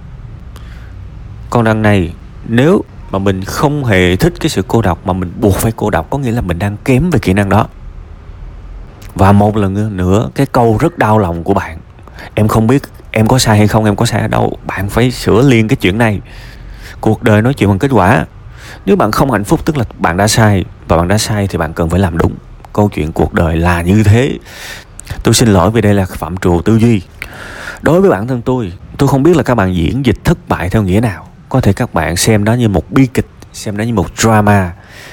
Còn 1.50 1.64
đằng 1.64 1.82
này, 1.82 2.12
nếu 2.48 2.82
mà 3.10 3.18
mình 3.18 3.44
không 3.44 3.84
hề 3.84 4.16
thích 4.16 4.32
cái 4.40 4.48
sự 4.48 4.62
cô 4.68 4.82
độc 4.82 5.06
mà 5.06 5.12
mình 5.12 5.32
buộc 5.40 5.54
phải 5.54 5.72
cô 5.76 5.90
độc, 5.90 6.10
có 6.10 6.18
nghĩa 6.18 6.30
là 6.30 6.40
mình 6.40 6.58
đang 6.58 6.76
kém 6.84 7.10
về 7.10 7.18
kỹ 7.18 7.32
năng 7.32 7.48
đó. 7.48 7.66
Và 9.14 9.32
một 9.32 9.56
lần 9.56 9.96
nữa, 9.96 10.30
cái 10.34 10.46
câu 10.46 10.78
rất 10.80 10.98
đau 10.98 11.18
lòng 11.18 11.44
của 11.44 11.54
bạn. 11.54 11.78
Em 12.34 12.48
không 12.48 12.66
biết 12.66 12.82
em 13.10 13.26
có 13.26 13.38
sai 13.38 13.58
hay 13.58 13.68
không, 13.68 13.84
em 13.84 13.96
có 13.96 14.06
sai 14.06 14.20
ở 14.20 14.28
đâu. 14.28 14.58
Bạn 14.66 14.88
phải 14.88 15.10
sửa 15.10 15.42
liền 15.42 15.68
cái 15.68 15.76
chuyện 15.76 15.98
này. 15.98 16.20
Cuộc 17.00 17.22
đời 17.22 17.42
nói 17.42 17.54
chuyện 17.54 17.68
bằng 17.68 17.78
kết 17.78 17.90
quả. 17.90 18.26
Nếu 18.86 18.96
bạn 18.96 19.12
không 19.12 19.30
hạnh 19.30 19.44
phúc, 19.44 19.60
tức 19.64 19.76
là 19.76 19.84
bạn 19.98 20.16
đã 20.16 20.28
sai 20.28 20.64
và 20.88 20.96
bạn 20.96 21.08
đã 21.08 21.18
sai 21.18 21.46
thì 21.46 21.58
bạn 21.58 21.72
cần 21.72 21.90
phải 21.90 22.00
làm 22.00 22.18
đúng. 22.18 22.34
Câu 22.72 22.88
chuyện 22.88 23.12
cuộc 23.12 23.34
đời 23.34 23.56
là 23.56 23.82
như 23.82 24.02
thế. 24.02 24.38
Tôi 25.22 25.34
xin 25.34 25.48
lỗi 25.48 25.70
vì 25.70 25.80
đây 25.80 25.94
là 25.94 26.06
phạm 26.06 26.36
trù 26.36 26.60
tư 26.64 26.78
duy. 26.78 27.00
Đối 27.82 28.00
với 28.00 28.10
bản 28.10 28.28
thân 28.28 28.42
tôi 28.42 28.72
tôi 28.98 29.08
không 29.08 29.22
biết 29.22 29.36
là 29.36 29.42
các 29.42 29.54
bạn 29.54 29.74
diễn 29.74 30.06
dịch 30.06 30.24
thất 30.24 30.48
bại 30.48 30.70
theo 30.70 30.82
nghĩa 30.82 31.00
nào. 31.00 31.28
Có 31.48 31.60
thể 31.60 31.72
các 31.72 31.94
bạn 31.94 32.16
xem 32.16 32.44
đó 32.44 32.52
như 32.52 32.68
một 32.68 32.90
bi 32.90 33.06
kịch, 33.14 33.26
xem 33.52 33.76
nó 33.76 33.84
như 33.84 33.94
một 33.94 34.18
drama, 34.18 34.72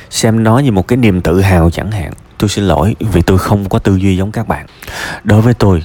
xem 0.09 0.43
nó 0.43 0.59
như 0.59 0.71
một 0.71 0.87
cái 0.87 0.97
niềm 0.97 1.21
tự 1.21 1.41
hào 1.41 1.69
chẳng 1.69 1.91
hạn. 1.91 2.13
Tôi 2.37 2.49
xin 2.49 2.65
lỗi 2.65 2.95
vì 2.99 3.21
tôi 3.21 3.37
không 3.37 3.69
có 3.69 3.79
tư 3.79 3.95
duy 3.95 4.17
giống 4.17 4.31
các 4.31 4.47
bạn. 4.47 4.65
Đối 5.23 5.41
với 5.41 5.53
tôi, 5.53 5.83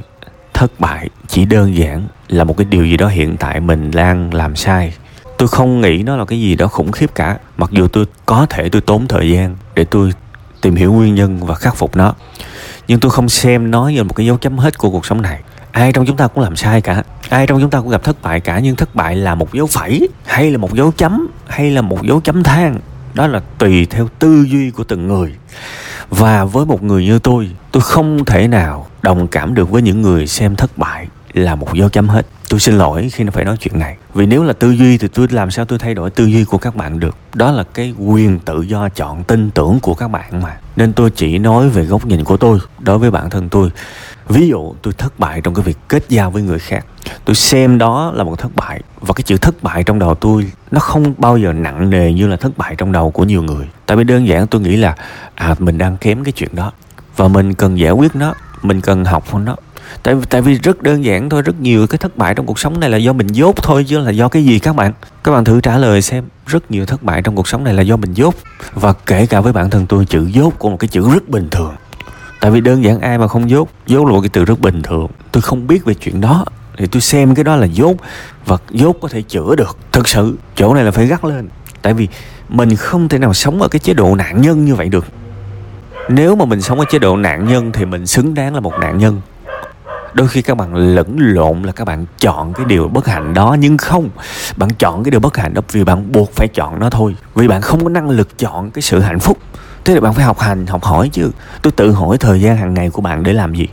thất 0.55 0.81
bại 0.81 1.09
chỉ 1.29 1.45
đơn 1.45 1.77
giản 1.77 2.07
là 2.29 2.45
một 2.45 2.57
cái 2.57 2.65
điều 2.65 2.87
gì 2.87 2.97
đó 2.97 3.09
hiện 3.09 3.37
tại 3.37 3.61
mình 3.61 3.91
đang 3.91 4.35
làm 4.35 4.57
sai 4.57 4.95
tôi 5.39 5.49
không 5.49 5.81
nghĩ 5.81 6.03
nó 6.03 6.17
là 6.17 6.25
cái 6.25 6.41
gì 6.41 6.57
đó 6.57 6.67
khủng 6.67 6.93
khiếp 6.93 7.15
cả, 7.15 7.39
mặc 7.57 7.71
dù 7.73 7.89
tôi 7.89 8.07
có 8.27 8.47
thể 8.51 8.69
tôi 8.69 8.81
tốn 8.81 9.09
thời 9.09 9.31
gian 9.31 9.57
để 9.75 9.85
tôi 9.85 10.13
tìm 10.61 10.75
hiểu 10.75 10.93
nguyên 10.93 11.15
nhân 11.15 11.39
và 11.47 11.55
khắc 11.55 11.77
phục 11.77 11.97
nó. 11.97 12.15
Nhưng 12.89 13.01
tôi 13.01 13.11
không 13.11 13.29
xem 13.29 13.71
nó 13.71 13.89
như 13.89 14.05
một 14.05 14.17
cái 14.17 14.27
dấu 14.27 14.37
chấm 14.37 14.59
hết 14.59 14.79
của 14.79 14.91
cuộc 14.91 15.07
sống 15.07 15.23
này. 15.23 15.41
Ai 15.73 15.93
trong 15.93 16.07
chúng 16.07 16.17
ta 16.17 16.27
cũng 16.27 16.45
làm 16.45 16.57
sai 16.57 16.81
cả, 16.81 17.03
ai 17.29 17.47
trong 17.47 17.61
chúng 17.61 17.71
ta 17.71 17.81
cũng 17.81 17.89
gặp 17.89 18.05
thất 18.05 18.23
bại 18.23 18.41
cả, 18.41 18.59
nhưng 18.59 18.77
thất 18.77 18.95
bại 18.95 19.17
là 19.17 19.35
một 19.35 19.55
dấu 19.55 19.67
phẩy, 19.67 20.09
hay 20.25 20.51
là 20.51 20.59
một 20.59 20.75
dấu 20.75 20.93
chấm, 20.97 21.29
hay 21.47 21.71
là 21.71 21.83
một 21.83 22.03
dấu 22.03 22.21
chấm 22.21 22.43
than 22.43 22.79
đó 23.15 23.27
là 23.27 23.41
tùy 23.59 23.87
theo 23.87 24.09
tư 24.19 24.47
duy 24.49 24.71
của 24.71 24.85
từng 24.85 25.09
người. 25.09 25.35
Và 26.11 26.45
với 26.45 26.67
một 26.67 26.83
người 26.83 27.05
như 27.05 27.19
tôi 27.19 27.51
tôi 27.73 27.81
không 27.81 28.25
thể 28.25 28.49
nào 28.49 28.87
đồng 29.03 29.29
cảm 29.29 29.55
được 29.55 29.71
với 29.71 29.83
những 29.83 30.03
người 30.03 30.27
xem 30.27 30.57
thất 30.57 30.79
bại 30.79 31.09
là 31.37 31.55
một 31.55 31.75
dấu 31.75 31.89
chấm 31.89 32.09
hết. 32.09 32.27
Tôi 32.49 32.61
xin 32.61 32.79
lỗi 32.79 33.09
khi 33.13 33.25
nó 33.25 33.31
phải 33.31 33.45
nói 33.45 33.57
chuyện 33.57 33.79
này. 33.79 33.97
Vì 34.15 34.27
nếu 34.27 34.45
là 34.45 34.53
tư 34.53 34.71
duy 34.71 34.99
thì 34.99 35.09
tôi 35.09 35.27
làm 35.31 35.51
sao 35.51 35.65
tôi 35.65 35.79
thay 35.79 35.95
đổi 35.95 36.11
tư 36.11 36.25
duy 36.25 36.45
của 36.45 36.59
các 36.59 36.77
bạn 36.77 37.01
được? 37.01 37.17
Đó 37.35 37.53
là 37.53 37.65
cái 37.75 37.95
quyền 37.99 38.39
tự 38.39 38.63
do 38.63 38.89
chọn 38.89 39.25
tin 39.25 39.51
tưởng 39.51 39.79
của 39.81 39.95
các 39.95 40.09
bạn 40.09 40.43
mà. 40.43 40.57
Nên 40.77 40.93
tôi 40.93 41.11
chỉ 41.11 41.39
nói 41.39 41.69
về 41.69 41.85
góc 41.85 42.07
nhìn 42.07 42.25
của 42.25 42.37
tôi 42.37 42.59
đối 42.79 42.99
với 42.99 43.11
bản 43.11 43.31
thân 43.31 43.49
tôi. 43.49 43.71
Ví 44.29 44.49
dụ, 44.49 44.75
tôi 44.83 44.95
thất 44.99 45.19
bại 45.19 45.41
trong 45.41 45.55
cái 45.55 45.63
việc 45.63 45.79
kết 45.89 46.05
giao 46.09 46.31
với 46.31 46.43
người 46.43 46.59
khác. 46.59 46.87
Tôi 47.25 47.37
xem 47.37 47.79
đó 47.79 48.13
là 48.15 48.25
một 48.25 48.39
thất 48.39 48.57
bại 48.57 48.81
và 49.01 49.15
cái 49.15 49.23
chữ 49.23 49.37
thất 49.37 49.63
bại 49.63 49.85
trong 49.85 49.99
đầu 49.99 50.15
tôi 50.15 50.53
nó 50.71 50.81
không 50.81 51.15
bao 51.19 51.39
giờ 51.39 51.53
nặng 51.53 51.91
nề 51.91 52.13
như 52.13 52.27
là 52.27 52.37
thất 52.37 52.59
bại 52.59 52.75
trong 52.79 52.93
đầu 52.93 53.11
của 53.11 53.25
nhiều 53.25 53.43
người. 53.43 53.69
Tại 53.87 53.97
vì 53.97 54.05
đơn 54.05 54.27
giản 54.27 54.47
tôi 54.47 54.61
nghĩ 54.61 54.77
là 54.77 54.97
à 55.35 55.55
mình 55.59 55.79
đang 55.79 55.97
kém 55.97 56.25
cái 56.25 56.33
chuyện 56.33 56.51
đó 56.53 56.73
và 57.17 57.29
mình 57.29 57.55
cần 57.55 57.79
giải 57.79 57.93
quyết 57.93 58.17
nó, 58.17 58.35
mình 58.63 58.81
cần 58.81 59.05
học 59.05 59.35
nó 59.35 59.57
tại 60.03 60.15
tại 60.31 60.43
vì 60.43 60.59
rất 60.59 60.83
đơn 60.83 61.05
giản 61.05 61.29
thôi, 61.29 61.43
rất 61.43 61.61
nhiều 61.61 61.87
cái 61.87 61.99
thất 61.99 62.17
bại 62.17 62.35
trong 62.35 62.47
cuộc 62.47 62.59
sống 62.59 62.81
này 62.81 62.91
là 62.91 62.97
do 62.97 63.13
mình 63.13 63.27
dốt 63.27 63.57
thôi, 63.63 63.85
chứ 63.89 63.99
là 63.99 64.11
do 64.11 64.29
cái 64.29 64.45
gì 64.45 64.59
các 64.59 64.77
bạn? 64.77 64.93
Các 65.25 65.33
bạn 65.33 65.45
thử 65.45 65.61
trả 65.61 65.79
lời 65.79 66.03
xem, 66.03 66.25
rất 66.47 66.71
nhiều 66.71 66.87
thất 66.87 67.03
bại 67.03 67.23
trong 67.23 67.37
cuộc 67.37 67.49
sống 67.49 67.65
này 67.65 67.75
là 67.75 67.83
do 67.83 67.97
mình 67.97 68.15
dốt. 68.15 68.35
Và 68.75 68.93
kể 68.93 69.27
cả 69.27 69.41
với 69.41 69.53
bản 69.53 69.71
thân 69.71 69.87
tôi, 69.87 70.05
chữ 70.05 70.27
dốt 70.33 70.55
cũng 70.59 70.71
một 70.71 70.77
cái 70.81 70.89
chữ 70.89 71.11
rất 71.15 71.29
bình 71.29 71.49
thường. 71.51 71.75
Tại 72.41 72.51
vì 72.51 72.61
đơn 72.61 72.85
giản 72.85 73.01
ai 73.01 73.19
mà 73.19 73.29
không 73.29 73.51
dốt 73.51 73.69
dốt 73.87 74.07
là 74.07 74.13
một 74.13 74.21
cái 74.21 74.29
từ 74.29 74.45
rất 74.45 74.61
bình 74.61 74.83
thường. 74.83 75.07
Tôi 75.33 75.43
không 75.43 75.67
biết 75.67 75.85
về 75.85 75.95
chuyện 75.95 76.21
đó, 76.21 76.45
thì 76.77 76.87
tôi 76.87 77.01
xem 77.01 77.35
cái 77.35 77.45
đó 77.45 77.57
là 77.57 77.67
dốt. 77.67 77.97
Và 78.47 78.57
dốt 78.71 78.97
có 79.01 79.09
thể 79.09 79.23
chữa 79.23 79.55
được, 79.57 79.77
thực 79.93 80.09
sự, 80.09 80.37
chỗ 80.57 80.75
này 80.75 80.85
là 80.85 80.91
phải 80.91 81.07
gắt 81.07 81.25
lên. 81.25 81.49
Tại 81.83 81.95
vì 81.95 82.09
mình 82.49 82.77
không 82.77 83.09
thể 83.09 83.19
nào 83.19 83.35
sống 83.35 83.63
ở 83.63 83.69
cái 83.69 83.81
chế 83.81 83.95
độ 83.95 84.15
nạn 84.15 84.41
nhân 84.41 84.65
như 84.65 84.75
vậy 84.75 84.89
được. 84.89 85.07
Nếu 86.09 86.37
mà 86.37 86.45
mình 86.45 86.63
sống 86.63 86.79
ở 86.79 86.85
chế 86.91 86.99
độ 86.99 87.17
nạn 87.17 87.49
nhân 87.49 87.73
thì 87.73 87.85
mình 87.85 88.07
xứng 88.07 88.35
đáng 88.35 88.55
là 88.55 88.61
một 88.61 88.73
nạn 88.81 88.99
nhân 88.99 89.21
đôi 90.17 90.29
khi 90.29 90.43
các 90.43 90.57
bạn 90.57 90.75
lẫn 90.75 91.17
lộn 91.19 91.63
là 91.63 91.73
các 91.73 91.85
bạn 91.85 92.07
chọn 92.19 92.53
cái 92.53 92.67
điều 92.67 92.89
bất 92.89 93.07
hạnh 93.07 93.35
đó, 93.35 93.57
nhưng 93.61 93.77
không, 93.79 94.09
bạn 94.57 94.71
chọn 94.79 95.05
cái 95.05 95.11
điều 95.11 95.21
bất 95.21 95.37
hạnh 95.37 95.55
đó 95.55 95.63
vì 95.73 95.85
bạn 95.85 96.13
buộc 96.13 96.33
phải 96.33 96.49
chọn 96.49 96.79
nó 96.79 96.91
thôi. 96.91 97.17
Vì 97.35 97.49
bạn 97.49 97.63
không 97.63 97.85
có 97.85 97.91
năng 97.91 98.11
lực 98.11 98.39
chọn 98.39 98.71
cái 98.71 98.83
sự 98.83 99.01
hạnh 99.01 99.21
phúc. 99.21 99.39
Thế 99.85 99.95
thì 99.95 100.01
bạn 100.01 100.15
phải 100.15 100.25
học 100.25 100.39
hành, 100.39 100.67
học 100.67 100.85
hỏi 100.85 101.09
chứ. 101.13 101.31
Tôi 101.63 101.73
tự 101.73 101.91
hỏi 101.91 102.17
thời 102.19 102.41
gian 102.41 102.57
hàng 102.57 102.75
ngày 102.75 102.91
của 102.91 103.03
bạn 103.03 103.23
để 103.23 103.33
làm 103.33 103.55
gì? 103.55 103.69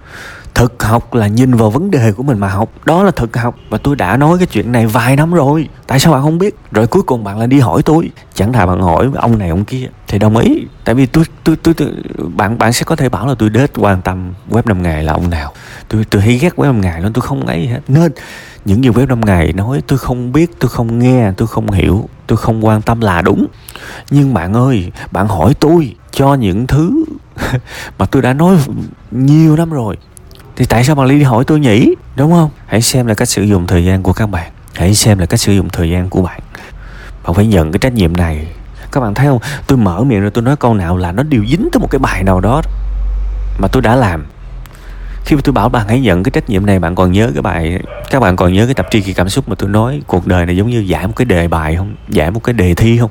Thực 0.55 0.83
học 0.83 1.13
là 1.13 1.27
nhìn 1.27 1.53
vào 1.53 1.69
vấn 1.69 1.91
đề 1.91 2.11
của 2.11 2.23
mình 2.23 2.37
mà 2.37 2.47
học. 2.47 2.69
Đó 2.85 3.03
là 3.03 3.11
thực 3.11 3.37
học. 3.37 3.55
Và 3.69 3.77
tôi 3.77 3.95
đã 3.95 4.17
nói 4.17 4.37
cái 4.37 4.47
chuyện 4.47 4.71
này 4.71 4.87
vài 4.87 5.15
năm 5.15 5.33
rồi. 5.33 5.69
Tại 5.87 5.99
sao 5.99 6.13
bạn 6.13 6.21
không 6.21 6.37
biết? 6.37 6.55
Rồi 6.71 6.87
cuối 6.87 7.03
cùng 7.03 7.23
bạn 7.23 7.37
lại 7.39 7.47
đi 7.47 7.59
hỏi 7.59 7.81
tôi. 7.85 8.09
Chẳng 8.33 8.53
thà 8.53 8.65
bạn 8.65 8.81
hỏi 8.81 9.09
ông 9.15 9.37
này 9.37 9.49
ông 9.49 9.65
kia. 9.65 9.87
Thì 10.07 10.19
đồng 10.19 10.37
ý. 10.37 10.67
Tại 10.85 10.95
vì 10.95 11.05
tôi 11.05 11.23
tôi 11.43 11.55
tôi, 11.55 11.73
tôi 11.73 11.93
bạn 12.35 12.57
bạn 12.57 12.73
sẽ 12.73 12.83
có 12.83 12.95
thể 12.95 13.09
bảo 13.09 13.27
là 13.27 13.35
tôi 13.39 13.49
đết 13.49 13.71
quan 13.77 14.01
tâm 14.01 14.33
web 14.49 14.61
năm 14.65 14.83
ngày 14.83 15.03
là 15.03 15.13
ông 15.13 15.29
nào. 15.29 15.51
Tôi 15.87 16.05
tôi 16.09 16.21
hay 16.21 16.37
ghét 16.37 16.55
web 16.55 16.65
năm 16.65 16.81
ngày 16.81 17.01
nên 17.01 17.13
tôi 17.13 17.21
không 17.21 17.45
ấy 17.45 17.67
hết. 17.67 17.79
Nên 17.87 18.11
những 18.65 18.83
gì 18.83 18.89
web 18.89 19.07
năm 19.07 19.21
ngày 19.21 19.53
nói 19.53 19.81
tôi 19.87 19.99
không 19.99 20.31
biết 20.31 20.51
tôi 20.59 20.69
không 20.69 20.99
nghe 20.99 21.31
tôi 21.37 21.47
không 21.47 21.71
hiểu 21.71 22.09
tôi 22.27 22.37
không 22.37 22.65
quan 22.65 22.81
tâm 22.81 23.01
là 23.01 23.21
đúng. 23.21 23.47
Nhưng 24.09 24.33
bạn 24.33 24.53
ơi 24.53 24.91
bạn 25.11 25.27
hỏi 25.27 25.53
tôi 25.59 25.95
cho 26.11 26.33
những 26.33 26.67
thứ 26.67 27.03
mà 27.97 28.05
tôi 28.05 28.21
đã 28.21 28.33
nói 28.33 28.57
nhiều 29.11 29.55
năm 29.55 29.69
rồi 29.69 29.97
thì 30.55 30.65
tại 30.65 30.83
sao 30.83 30.95
bạn 30.95 31.07
đi 31.07 31.23
hỏi 31.23 31.43
tôi 31.47 31.59
nhỉ? 31.59 31.95
Đúng 32.15 32.31
không? 32.31 32.49
Hãy 32.65 32.81
xem 32.81 33.07
là 33.07 33.13
cách 33.13 33.29
sử 33.29 33.43
dụng 33.43 33.67
thời 33.67 33.85
gian 33.85 34.03
của 34.03 34.13
các 34.13 34.29
bạn. 34.29 34.51
Hãy 34.73 34.93
xem 34.93 35.19
là 35.19 35.25
cách 35.25 35.39
sử 35.39 35.53
dụng 35.53 35.69
thời 35.69 35.89
gian 35.89 36.09
của 36.09 36.21
bạn. 36.21 36.39
Bạn 37.23 37.33
phải 37.33 37.47
nhận 37.47 37.71
cái 37.71 37.79
trách 37.79 37.93
nhiệm 37.93 38.17
này. 38.17 38.47
Các 38.91 38.99
bạn 38.99 39.13
thấy 39.13 39.27
không? 39.27 39.39
Tôi 39.67 39.77
mở 39.77 40.03
miệng 40.03 40.21
rồi 40.21 40.31
tôi 40.31 40.43
nói 40.43 40.55
câu 40.55 40.73
nào 40.73 40.97
là 40.97 41.11
nó 41.11 41.23
đều 41.23 41.45
dính 41.45 41.69
tới 41.71 41.79
một 41.79 41.87
cái 41.91 41.99
bài 41.99 42.23
nào 42.23 42.39
đó 42.39 42.61
mà 43.59 43.67
tôi 43.67 43.81
đã 43.81 43.95
làm. 43.95 44.25
Khi 45.25 45.35
mà 45.35 45.41
tôi 45.43 45.53
bảo 45.53 45.69
bạn 45.69 45.87
hãy 45.87 45.99
nhận 45.99 46.23
cái 46.23 46.31
trách 46.31 46.49
nhiệm 46.49 46.65
này, 46.65 46.79
bạn 46.79 46.95
còn 46.95 47.11
nhớ 47.11 47.31
cái 47.33 47.41
bài 47.41 47.79
các 48.09 48.19
bạn 48.19 48.35
còn 48.35 48.53
nhớ 48.53 48.65
cái 48.65 48.73
tập 48.73 48.87
tri 48.91 49.01
kỳ 49.01 49.13
cảm 49.13 49.29
xúc 49.29 49.49
mà 49.49 49.55
tôi 49.55 49.69
nói, 49.69 50.01
cuộc 50.07 50.27
đời 50.27 50.45
này 50.45 50.57
giống 50.57 50.69
như 50.69 50.79
giải 50.79 51.07
một 51.07 51.13
cái 51.15 51.25
đề 51.25 51.47
bài 51.47 51.75
không? 51.75 51.95
Giải 52.09 52.31
một 52.31 52.43
cái 52.43 52.53
đề 52.53 52.73
thi 52.73 52.97
không? 52.97 53.09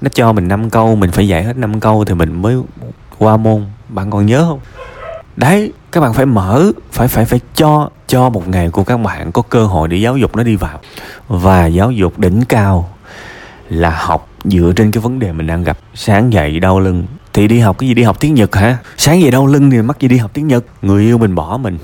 Nó 0.00 0.08
cho 0.14 0.32
mình 0.32 0.48
năm 0.48 0.70
câu, 0.70 0.96
mình 0.96 1.10
phải 1.10 1.28
giải 1.28 1.44
hết 1.44 1.56
năm 1.56 1.80
câu 1.80 2.04
thì 2.04 2.14
mình 2.14 2.42
mới 2.42 2.56
qua 3.18 3.36
môn. 3.36 3.64
Bạn 3.88 4.10
còn 4.10 4.26
nhớ 4.26 4.44
không? 4.48 4.60
Đấy, 5.36 5.72
các 5.92 6.00
bạn 6.00 6.12
phải 6.12 6.26
mở, 6.26 6.72
phải 6.92 7.08
phải 7.08 7.24
phải 7.24 7.40
cho 7.54 7.90
cho 8.06 8.28
một 8.28 8.48
ngày 8.48 8.70
của 8.70 8.84
các 8.84 8.96
bạn 8.96 9.32
có 9.32 9.42
cơ 9.42 9.66
hội 9.66 9.88
để 9.88 9.96
giáo 9.96 10.16
dục 10.16 10.36
nó 10.36 10.42
đi 10.42 10.56
vào. 10.56 10.80
Và 11.28 11.66
giáo 11.66 11.90
dục 11.90 12.18
đỉnh 12.18 12.44
cao 12.44 12.88
là 13.68 13.90
học 13.90 14.28
dựa 14.44 14.72
trên 14.76 14.90
cái 14.90 15.00
vấn 15.00 15.18
đề 15.18 15.32
mình 15.32 15.46
đang 15.46 15.64
gặp. 15.64 15.78
Sáng 15.94 16.32
dậy 16.32 16.60
đau 16.60 16.80
lưng, 16.80 17.06
thì 17.32 17.48
đi 17.48 17.58
học 17.58 17.78
cái 17.78 17.88
gì? 17.88 17.94
Đi 17.94 18.02
học 18.02 18.16
tiếng 18.20 18.34
nhật 18.34 18.56
hả? 18.56 18.76
Sáng 18.96 19.20
dậy 19.20 19.30
đau 19.30 19.46
lưng 19.46 19.70
thì 19.70 19.82
mắc 19.82 20.00
gì 20.00 20.08
đi 20.08 20.18
học 20.18 20.30
tiếng 20.34 20.48
nhật? 20.48 20.64
Người 20.82 21.02
yêu 21.02 21.18
mình 21.18 21.34
bỏ 21.34 21.56
mình. 21.56 21.78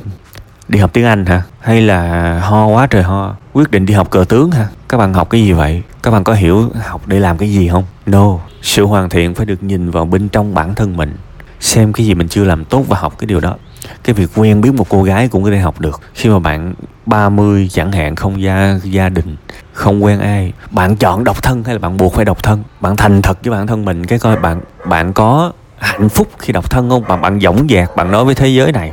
Đi 0.69 0.79
học 0.79 0.91
tiếng 0.93 1.05
anh 1.05 1.27
hả? 1.27 1.43
Hay 1.61 1.81
là 1.81 2.41
ho 2.41 2.67
quá 2.67 2.87
trời 2.87 3.03
ho? 3.03 3.37
Quyết 3.53 3.71
định 3.71 3.87
đi 3.87 3.95
học 3.95 4.11
cờ 4.11 4.25
tướng 4.29 4.51
hả? 4.51 4.69
Các 4.89 4.99
bạn 4.99 5.15
học 5.15 5.31
cái 5.31 5.43
gì 5.43 5.53
vậy? 5.53 5.83
Các 6.03 6.11
bạn 6.11 6.25
có 6.25 6.33
hiểu 6.33 6.71
học 6.85 7.03
để 7.07 7.21
làm 7.21 7.39
cái 7.39 7.51
gì 7.51 7.69
không? 7.69 7.85
No, 8.07 8.39
sự 8.63 8.87
hoàn 8.87 9.09
thiện 9.09 9.35
phải 9.35 9.47
được 9.47 9.63
nhìn 9.63 9.91
vào 9.91 10.05
bên 10.05 10.29
trong 10.29 10.55
bản 10.55 10.75
thân 10.75 10.97
mình 10.97 11.17
xem 11.61 11.93
cái 11.93 12.07
gì 12.07 12.15
mình 12.15 12.29
chưa 12.29 12.45
làm 12.45 12.65
tốt 12.65 12.85
và 12.89 12.99
học 12.99 13.15
cái 13.19 13.27
điều 13.27 13.41
đó. 13.41 13.57
Cái 14.05 14.15
việc 14.15 14.31
quen 14.37 14.61
biết 14.61 14.75
một 14.75 14.89
cô 14.89 15.03
gái 15.03 15.29
cũng 15.29 15.45
có 15.45 15.51
thể 15.51 15.59
học 15.59 15.81
được. 15.81 16.01
Khi 16.15 16.29
mà 16.29 16.39
bạn 16.39 16.75
30 17.07 17.69
chẳng 17.73 17.93
hạn, 17.93 18.17
không 18.17 18.43
gia 18.43 18.81
gia 18.83 19.09
đình, 19.09 19.37
không 19.73 20.05
quen 20.05 20.21
ai, 20.21 20.53
bạn 20.71 20.97
chọn 20.97 21.25
độc 21.25 21.43
thân 21.43 21.65
hay 21.65 21.75
là 21.75 21.79
bạn 21.79 21.97
buộc 21.97 22.15
phải 22.15 22.25
độc 22.25 22.43
thân? 22.43 22.63
Bạn 22.81 22.97
thành 22.97 23.23
thật 23.23 23.39
với 23.45 23.51
bản 23.51 23.67
thân 23.67 23.85
mình 23.85 24.07
cái 24.07 24.19
coi 24.19 24.37
bạn 24.37 24.61
bạn 24.85 25.13
có 25.13 25.53
hạnh 25.79 26.09
phúc 26.09 26.29
khi 26.39 26.53
độc 26.53 26.71
thân 26.71 26.91
không? 26.91 27.05
Bạn 27.09 27.21
bạn 27.21 27.41
dõng 27.41 27.67
dạc, 27.69 27.97
bạn 27.97 28.11
nói 28.11 28.25
với 28.25 28.35
thế 28.35 28.49
giới 28.49 28.73
này, 28.73 28.93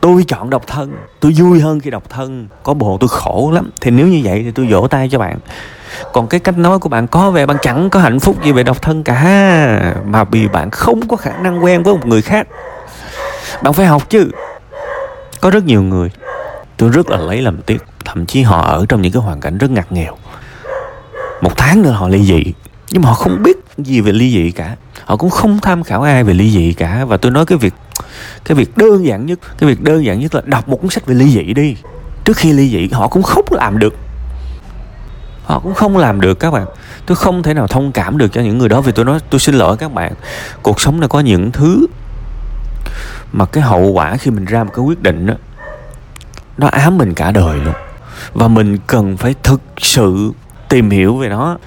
tôi 0.00 0.24
chọn 0.28 0.50
độc 0.50 0.66
thân, 0.66 0.92
tôi 1.20 1.32
vui 1.36 1.60
hơn 1.60 1.80
khi 1.80 1.90
độc 1.90 2.10
thân, 2.10 2.48
có 2.62 2.74
bồ 2.74 2.98
tôi 3.00 3.08
khổ 3.08 3.50
lắm. 3.54 3.70
Thì 3.80 3.90
nếu 3.90 4.06
như 4.06 4.20
vậy 4.24 4.42
thì 4.44 4.50
tôi 4.50 4.66
vỗ 4.66 4.86
tay 4.90 5.08
cho 5.12 5.18
bạn 5.18 5.38
còn 6.12 6.26
cái 6.26 6.40
cách 6.40 6.58
nói 6.58 6.78
của 6.78 6.88
bạn 6.88 7.06
có 7.06 7.30
vẻ 7.30 7.46
bạn 7.46 7.56
chẳng 7.62 7.90
có 7.90 8.00
hạnh 8.00 8.20
phúc 8.20 8.44
gì 8.44 8.52
về 8.52 8.62
độc 8.62 8.82
thân 8.82 9.02
cả. 9.02 9.22
Mà 10.06 10.24
vì 10.24 10.48
bạn 10.48 10.70
không 10.70 11.08
có 11.08 11.16
khả 11.16 11.36
năng 11.36 11.64
quen 11.64 11.82
với 11.82 11.94
một 11.94 12.06
người 12.06 12.22
khác. 12.22 12.46
Bạn 13.62 13.72
phải 13.72 13.86
học 13.86 14.10
chứ. 14.10 14.30
Có 15.40 15.50
rất 15.50 15.64
nhiều 15.64 15.82
người, 15.82 16.10
tôi 16.76 16.90
rất 16.90 17.10
là 17.10 17.16
lấy 17.16 17.42
làm 17.42 17.62
tiếc, 17.62 17.82
thậm 18.04 18.26
chí 18.26 18.42
họ 18.42 18.62
ở 18.62 18.86
trong 18.88 19.02
những 19.02 19.12
cái 19.12 19.22
hoàn 19.22 19.40
cảnh 19.40 19.58
rất 19.58 19.70
ngặt 19.70 19.92
nghèo. 19.92 20.16
Một 21.40 21.56
tháng 21.56 21.82
nữa 21.82 21.90
họ 21.90 22.08
ly 22.08 22.24
dị, 22.24 22.52
nhưng 22.90 23.02
mà 23.02 23.08
họ 23.08 23.14
không 23.14 23.42
biết 23.42 23.56
gì 23.78 24.00
về 24.00 24.12
ly 24.12 24.32
dị 24.32 24.50
cả. 24.50 24.76
Họ 25.04 25.16
cũng 25.16 25.30
không 25.30 25.58
tham 25.62 25.84
khảo 25.84 26.02
ai 26.02 26.24
về 26.24 26.34
ly 26.34 26.50
dị 26.50 26.72
cả. 26.72 27.04
Và 27.04 27.16
tôi 27.16 27.32
nói 27.32 27.46
cái 27.46 27.58
việc 27.58 27.74
cái 28.44 28.56
việc 28.56 28.76
đơn 28.76 29.06
giản 29.06 29.26
nhất, 29.26 29.38
cái 29.58 29.68
việc 29.68 29.82
đơn 29.82 30.04
giản 30.04 30.20
nhất 30.20 30.34
là 30.34 30.42
đọc 30.44 30.68
một 30.68 30.80
cuốn 30.82 30.90
sách 30.90 31.06
về 31.06 31.14
ly 31.14 31.30
dị 31.30 31.54
đi. 31.54 31.76
Trước 32.24 32.36
khi 32.36 32.52
ly 32.52 32.68
dị, 32.68 32.88
họ 32.92 33.08
cũng 33.08 33.22
không 33.22 33.44
làm 33.50 33.78
được 33.78 33.94
họ 35.52 35.58
cũng 35.58 35.74
không 35.74 35.96
làm 35.96 36.20
được 36.20 36.40
các 36.40 36.50
bạn. 36.50 36.66
Tôi 37.06 37.16
không 37.16 37.42
thể 37.42 37.54
nào 37.54 37.66
thông 37.66 37.92
cảm 37.92 38.18
được 38.18 38.32
cho 38.32 38.40
những 38.40 38.58
người 38.58 38.68
đó 38.68 38.80
vì 38.80 38.92
tôi 38.92 39.04
nói 39.04 39.18
tôi 39.30 39.40
xin 39.40 39.54
lỗi 39.54 39.76
các 39.76 39.92
bạn. 39.92 40.12
Cuộc 40.62 40.80
sống 40.80 41.00
này 41.00 41.08
có 41.08 41.20
những 41.20 41.52
thứ 41.52 41.86
mà 43.32 43.44
cái 43.44 43.62
hậu 43.62 43.80
quả 43.80 44.16
khi 44.16 44.30
mình 44.30 44.44
ra 44.44 44.64
một 44.64 44.70
cái 44.74 44.84
quyết 44.84 45.02
định 45.02 45.26
đó 45.26 45.34
nó 46.58 46.66
ám 46.66 46.98
mình 46.98 47.14
cả 47.14 47.30
đời 47.30 47.58
luôn. 47.58 47.74
Và 48.32 48.48
mình 48.48 48.78
cần 48.86 49.16
phải 49.16 49.34
thực 49.42 49.60
sự 49.78 50.32
tìm 50.68 50.90
hiểu 50.90 51.16
về 51.16 51.28
nó. 51.28 51.58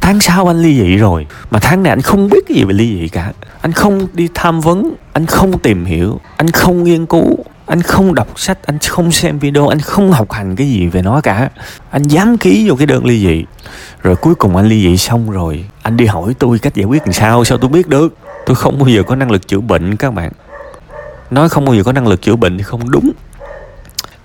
Tháng 0.00 0.20
sau 0.20 0.50
anh 0.50 0.62
ly 0.62 0.78
dị 0.78 0.96
rồi, 0.96 1.26
mà 1.50 1.58
tháng 1.58 1.82
này 1.82 1.90
anh 1.90 2.00
không 2.00 2.28
biết 2.28 2.40
cái 2.48 2.56
gì 2.56 2.64
về 2.64 2.72
ly 2.72 2.98
dị 3.00 3.08
cả. 3.08 3.32
Anh 3.60 3.72
không 3.72 4.06
đi 4.12 4.28
tham 4.34 4.60
vấn, 4.60 4.94
anh 5.12 5.26
không 5.26 5.58
tìm 5.58 5.84
hiểu, 5.84 6.20
anh 6.36 6.50
không 6.50 6.84
nghiên 6.84 7.06
cứu 7.06 7.44
anh 7.70 7.82
không 7.82 8.14
đọc 8.14 8.28
sách, 8.36 8.58
anh 8.66 8.78
không 8.78 9.12
xem 9.12 9.38
video, 9.38 9.68
anh 9.68 9.80
không 9.80 10.12
học 10.12 10.32
hành 10.32 10.56
cái 10.56 10.68
gì 10.68 10.86
về 10.86 11.02
nó 11.02 11.20
cả. 11.20 11.50
Anh 11.90 12.02
dám 12.02 12.38
ký 12.38 12.68
vô 12.68 12.76
cái 12.76 12.86
đơn 12.86 13.04
ly 13.04 13.20
dị. 13.20 13.44
Rồi 14.02 14.16
cuối 14.16 14.34
cùng 14.34 14.56
anh 14.56 14.66
ly 14.66 14.82
dị 14.82 14.96
xong 14.96 15.30
rồi, 15.30 15.64
anh 15.82 15.96
đi 15.96 16.06
hỏi 16.06 16.34
tôi 16.38 16.58
cách 16.58 16.74
giải 16.74 16.84
quyết 16.84 17.02
làm 17.02 17.12
sao 17.12 17.44
sao 17.44 17.58
tôi 17.58 17.70
biết 17.70 17.88
được? 17.88 18.14
Tôi 18.46 18.56
không 18.56 18.78
bao 18.78 18.88
giờ 18.88 19.02
có 19.02 19.16
năng 19.16 19.30
lực 19.30 19.48
chữa 19.48 19.60
bệnh, 19.60 19.96
các 19.96 20.14
bạn. 20.14 20.32
Nói 21.30 21.48
không 21.48 21.64
bao 21.64 21.74
giờ 21.74 21.82
có 21.82 21.92
năng 21.92 22.06
lực 22.06 22.22
chữa 22.22 22.36
bệnh 22.36 22.58
thì 22.58 22.62
không 22.62 22.90
đúng. 22.90 23.10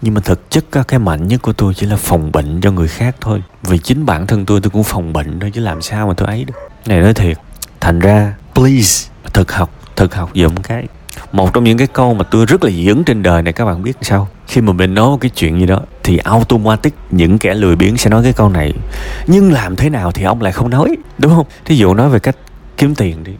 Nhưng 0.02 0.14
mà 0.14 0.22
thực 0.22 0.52
chất 0.52 0.66
cái 0.88 1.00
mạnh 1.00 1.28
nhất 1.28 1.42
của 1.42 1.54
tôi 1.54 1.74
chỉ 1.74 1.86
là 1.86 1.96
phòng 1.96 2.32
bệnh 2.32 2.62
cho 2.62 2.72
người 2.72 2.88
khác 2.88 3.16
thôi. 3.22 3.44
Vì 3.64 3.78
chính 3.78 4.06
bản 4.06 4.28
thân 4.28 4.46
tôi 4.46 4.62
tôi 4.62 4.70
cũng 4.70 4.84
phòng 4.84 5.14
bệnh 5.14 5.40
thôi, 5.40 5.52
chứ 5.54 5.62
làm 5.62 5.82
sao 5.82 6.08
mà 6.08 6.14
tôi 6.18 6.28
ấy 6.28 6.46
được. 6.46 6.54
Này 6.86 7.02
nói 7.02 7.14
thiệt, 7.14 7.38
thành 7.82 8.00
ra, 8.00 8.34
please, 8.56 9.10
thực 9.34 9.52
học 9.52 9.70
thực 9.96 10.16
học 10.16 10.32
giùm 10.36 10.56
cái 10.56 10.88
một 11.32 11.54
trong 11.54 11.64
những 11.64 11.78
cái 11.78 11.88
câu 11.88 12.14
mà 12.14 12.24
tôi 12.24 12.46
rất 12.46 12.64
là 12.64 12.72
dị 12.72 12.88
ứng 12.88 13.04
trên 13.04 13.24
đời 13.24 13.42
này, 13.42 13.54
các 13.54 13.66
bạn 13.66 13.84
biết 13.84 13.98
sao? 14.02 14.28
Khi 14.48 14.62
mà 14.62 14.74
mình 14.74 14.94
nói 14.94 15.18
cái 15.22 15.32
chuyện 15.36 15.60
gì 15.60 15.66
đó, 15.66 15.80
thì 16.04 16.18
automatic 16.18 16.94
những 17.12 17.38
kẻ 17.38 17.54
lười 17.54 17.76
biếng 17.76 17.98
sẽ 17.98 18.10
nói 18.10 18.24
cái 18.24 18.34
câu 18.34 18.50
này. 18.50 18.74
Nhưng 19.28 19.52
làm 19.52 19.76
thế 19.76 19.90
nào 19.90 20.12
thì 20.12 20.24
ông 20.24 20.42
lại 20.42 20.54
không 20.54 20.70
nói, 20.70 20.96
đúng 21.18 21.36
không? 21.36 21.46
Thí 21.66 21.76
dụ 21.76 21.94
nói 21.94 22.10
về 22.10 22.20
cách 22.20 22.36
kiếm 22.78 22.96
tiền 22.96 23.24
đi. 23.24 23.32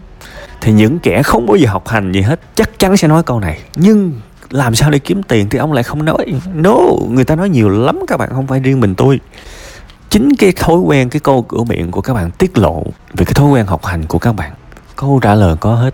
Thì 0.62 0.72
những 0.72 1.00
kẻ 1.00 1.24
không 1.24 1.46
bao 1.46 1.56
giờ 1.56 1.70
học 1.70 1.88
hành 1.88 2.12
gì 2.12 2.22
hết, 2.22 2.40
chắc 2.56 2.80
chắn 2.80 2.98
sẽ 2.98 3.08
nói 3.08 3.24
câu 3.24 3.40
này. 3.40 3.60
Nhưng 3.76 4.14
làm 4.50 4.76
sao 4.76 4.92
để 4.92 5.00
kiếm 5.00 5.24
tiền 5.24 5.50
thì 5.50 5.60
ông 5.60 5.74
lại 5.74 5.84
không 5.84 6.06
nói? 6.06 6.26
No, 6.54 6.78
người 7.10 7.24
ta 7.24 7.36
nói 7.36 7.50
nhiều 7.50 7.70
lắm, 7.70 8.00
các 8.08 8.18
bạn, 8.18 8.30
không 8.34 8.48
phải 8.48 8.60
riêng 8.60 8.80
mình 8.80 8.96
tôi. 8.96 9.20
Chính 10.10 10.36
cái 10.36 10.52
thói 10.52 10.78
quen, 10.78 11.10
cái 11.10 11.20
câu 11.20 11.42
cửa 11.42 11.64
miệng 11.64 11.92
của 11.92 12.02
các 12.02 12.14
bạn 12.14 12.32
tiết 12.32 12.58
lộ 12.58 12.84
về 13.14 13.26
cái 13.26 13.34
thói 13.34 13.50
quen 13.50 13.66
học 13.66 13.86
hành 13.86 14.06
của 14.06 14.20
các 14.20 14.34
bạn 14.34 14.52
câu 14.96 15.20
trả 15.22 15.36
lời 15.36 15.56
có 15.60 15.76
hết. 15.76 15.94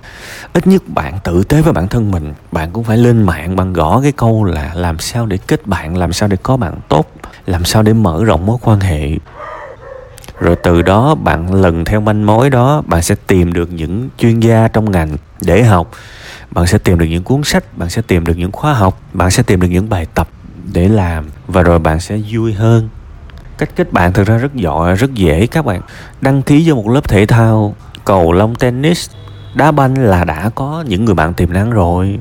Ít 0.54 0.68
nhất 0.68 0.84
bạn 0.88 1.20
tử 1.24 1.44
tế 1.44 1.62
với 1.62 1.74
bản 1.74 1.88
thân 1.88 2.12
mình, 2.12 2.34
bạn 2.52 2.72
cũng 2.72 2.84
phải 2.84 2.98
lên 2.98 3.24
mạng 3.24 3.56
bằng 3.56 3.74
gõ 3.74 4.00
cái 4.04 4.12
câu 4.12 4.44
là 4.44 4.72
làm 4.74 5.00
sao 5.00 5.26
để 5.26 5.38
kết 5.48 5.68
bạn, 5.68 5.98
làm 5.98 6.14
sao 6.14 6.30
để 6.30 6.38
có 6.44 6.58
bạn 6.58 6.74
tốt, 6.90 7.12
làm 7.46 7.66
sao 7.66 7.84
để 7.84 7.94
mở 7.94 8.24
rộng 8.26 8.46
mối 8.46 8.58
quan 8.62 8.80
hệ. 8.80 9.10
Rồi 10.40 10.56
từ 10.64 10.82
đó 10.82 11.16
bạn 11.16 11.54
lần 11.54 11.86
theo 11.86 12.02
manh 12.02 12.26
mối 12.26 12.50
đó, 12.50 12.84
bạn 12.86 13.02
sẽ 13.02 13.16
tìm 13.28 13.54
được 13.54 13.72
những 13.72 14.10
chuyên 14.18 14.40
gia 14.40 14.68
trong 14.68 14.92
ngành 14.92 15.18
để 15.42 15.64
học. 15.64 15.92
Bạn 16.52 16.68
sẽ 16.68 16.78
tìm 16.78 17.00
được 17.00 17.06
những 17.06 17.24
cuốn 17.24 17.44
sách, 17.44 17.78
bạn 17.78 17.90
sẽ 17.90 18.02
tìm 18.08 18.26
được 18.26 18.38
những 18.38 18.52
khóa 18.52 18.74
học, 18.74 19.02
bạn 19.14 19.32
sẽ 19.32 19.44
tìm 19.44 19.62
được 19.62 19.68
những 19.68 19.90
bài 19.90 20.08
tập 20.16 20.28
để 20.74 20.88
làm 20.88 21.30
và 21.48 21.62
rồi 21.62 21.80
bạn 21.80 22.00
sẽ 22.00 22.20
vui 22.32 22.54
hơn. 22.54 22.90
Cách 23.58 23.70
kết 23.76 23.94
bạn 23.94 24.14
thực 24.14 24.28
ra 24.28 24.38
rất 24.38 24.56
giỏi, 24.56 24.96
rất 24.96 25.14
dễ 25.14 25.48
các 25.48 25.66
bạn. 25.66 25.82
Đăng 26.22 26.42
ký 26.42 26.66
cho 26.68 26.76
một 26.76 26.90
lớp 26.90 27.10
thể 27.10 27.26
thao 27.26 27.76
cầu 28.06 28.32
lông 28.32 28.56
tennis. 28.56 29.10
Đá 29.54 29.72
banh 29.72 29.98
là 29.98 30.24
đã 30.24 30.50
có 30.56 30.84
những 30.88 31.06
người 31.06 31.16
bạn 31.16 31.34
tiềm 31.34 31.54
năng 31.54 31.72
rồi. 31.72 32.20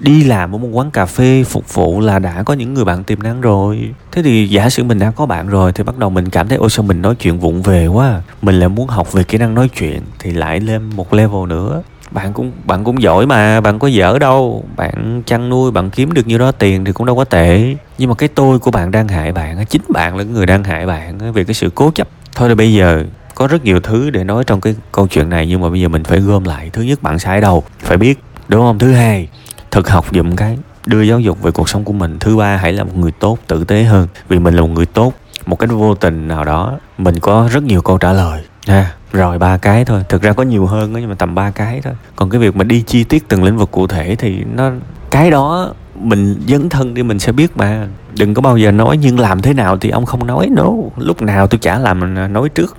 Đi 0.00 0.24
làm 0.24 0.54
ở 0.54 0.58
một 0.58 0.68
quán 0.72 0.90
cà 0.90 1.06
phê 1.06 1.44
phục 1.44 1.74
vụ 1.74 2.00
là 2.00 2.18
đã 2.18 2.42
có 2.42 2.54
những 2.54 2.74
người 2.74 2.84
bạn 2.84 3.04
tiềm 3.04 3.22
năng 3.22 3.40
rồi. 3.40 3.94
Thế 4.12 4.22
thì 4.22 4.48
giả 4.48 4.70
sử 4.70 4.84
mình 4.84 4.98
đã 4.98 5.10
có 5.10 5.26
bạn 5.26 5.48
rồi 5.48 5.72
thì 5.72 5.84
bắt 5.84 5.98
đầu 5.98 6.10
mình 6.10 6.28
cảm 6.28 6.48
thấy, 6.48 6.58
ôi 6.58 6.70
sao 6.70 6.84
mình 6.84 7.02
nói 7.02 7.14
chuyện 7.14 7.38
vụng 7.38 7.62
về 7.62 7.86
quá 7.86 8.06
à. 8.06 8.22
mình 8.42 8.60
lại 8.60 8.68
muốn 8.68 8.88
học 8.88 9.12
về 9.12 9.24
kỹ 9.24 9.38
năng 9.38 9.54
nói 9.54 9.68
chuyện 9.68 10.02
thì 10.18 10.32
lại 10.32 10.60
lên 10.60 10.90
một 10.96 11.14
level 11.14 11.46
nữa. 11.48 11.82
Bạn 12.10 12.32
cũng 12.32 12.52
bạn 12.64 12.84
cũng 12.84 13.02
giỏi 13.02 13.26
mà, 13.26 13.60
bạn 13.60 13.78
có 13.78 13.88
dở 13.88 14.18
đâu. 14.18 14.64
Bạn 14.76 15.22
chăn 15.26 15.48
nuôi, 15.48 15.70
bạn 15.70 15.90
kiếm 15.90 16.12
được 16.12 16.26
nhiêu 16.26 16.38
đó 16.38 16.52
tiền 16.52 16.84
thì 16.84 16.92
cũng 16.92 17.06
đâu 17.06 17.16
có 17.16 17.24
tệ. 17.24 17.76
Nhưng 17.98 18.08
mà 18.08 18.14
cái 18.14 18.28
tôi 18.28 18.58
của 18.58 18.70
bạn 18.70 18.90
đang 18.90 19.08
hại 19.08 19.32
bạn 19.32 19.66
chính 19.66 19.82
bạn 19.88 20.16
là 20.16 20.24
người 20.24 20.46
đang 20.46 20.64
hại 20.64 20.86
bạn 20.86 21.32
vì 21.32 21.44
cái 21.44 21.54
sự 21.54 21.70
cố 21.74 21.90
chấp. 21.94 22.08
Thôi 22.34 22.48
thì 22.48 22.54
bây 22.54 22.72
giờ 22.72 23.04
có 23.38 23.46
rất 23.46 23.64
nhiều 23.64 23.80
thứ 23.80 24.10
để 24.10 24.24
nói 24.24 24.44
trong 24.44 24.60
cái 24.60 24.74
câu 24.92 25.06
chuyện 25.06 25.30
này 25.30 25.46
nhưng 25.46 25.60
mà 25.60 25.70
bây 25.70 25.80
giờ 25.80 25.88
mình 25.88 26.04
phải 26.04 26.20
gom 26.20 26.44
lại. 26.44 26.70
Thứ 26.72 26.82
nhất 26.82 27.02
bạn 27.02 27.18
sai 27.18 27.40
đâu? 27.40 27.64
Phải 27.78 27.96
biết 27.96 28.18
đúng 28.48 28.60
không? 28.60 28.78
Thứ 28.78 28.92
hai 28.92 29.28
thực 29.70 29.88
học 29.88 30.06
dùm 30.14 30.36
cái 30.36 30.58
đưa 30.86 31.02
giáo 31.02 31.20
dục 31.20 31.42
về 31.42 31.50
cuộc 31.50 31.68
sống 31.68 31.84
của 31.84 31.92
mình. 31.92 32.18
Thứ 32.18 32.36
ba 32.36 32.56
hãy 32.56 32.72
là 32.72 32.84
một 32.84 32.96
người 32.96 33.12
tốt 33.12 33.38
tử 33.46 33.64
tế 33.64 33.82
hơn. 33.82 34.08
Vì 34.28 34.38
mình 34.38 34.54
là 34.54 34.60
một 34.62 34.68
người 34.68 34.86
tốt 34.86 35.12
một 35.46 35.56
cách 35.56 35.70
vô 35.72 35.94
tình 35.94 36.28
nào 36.28 36.44
đó 36.44 36.78
mình 36.98 37.18
có 37.18 37.48
rất 37.52 37.62
nhiều 37.62 37.82
câu 37.82 37.98
trả 37.98 38.12
lời. 38.12 38.42
Ha 38.66 38.94
rồi 39.12 39.38
ba 39.38 39.56
cái 39.56 39.84
thôi. 39.84 40.02
Thực 40.08 40.22
ra 40.22 40.32
có 40.32 40.42
nhiều 40.42 40.66
hơn 40.66 40.92
đó, 40.92 40.98
nhưng 40.98 41.08
mà 41.08 41.14
tầm 41.14 41.34
ba 41.34 41.50
cái 41.50 41.80
thôi. 41.84 41.94
Còn 42.16 42.30
cái 42.30 42.40
việc 42.40 42.56
mà 42.56 42.64
đi 42.64 42.82
chi 42.86 43.04
tiết 43.04 43.28
từng 43.28 43.44
lĩnh 43.44 43.56
vực 43.56 43.70
cụ 43.70 43.86
thể 43.86 44.16
thì 44.18 44.44
nó 44.54 44.70
cái 45.10 45.30
đó 45.30 45.72
mình 45.94 46.40
dấn 46.48 46.68
thân 46.68 46.94
đi 46.94 47.02
mình 47.02 47.18
sẽ 47.18 47.32
biết 47.32 47.56
mà. 47.56 47.88
Đừng 48.18 48.34
có 48.34 48.42
bao 48.42 48.56
giờ 48.56 48.70
nói 48.70 48.96
nhưng 48.96 49.18
làm 49.18 49.42
thế 49.42 49.54
nào 49.54 49.76
thì 49.76 49.90
ông 49.90 50.06
không 50.06 50.26
nói. 50.26 50.48
No 50.50 50.70
lúc 50.96 51.22
nào 51.22 51.46
tôi 51.46 51.58
chả 51.58 51.78
làm 51.78 52.32
nói 52.32 52.48
trước 52.48 52.76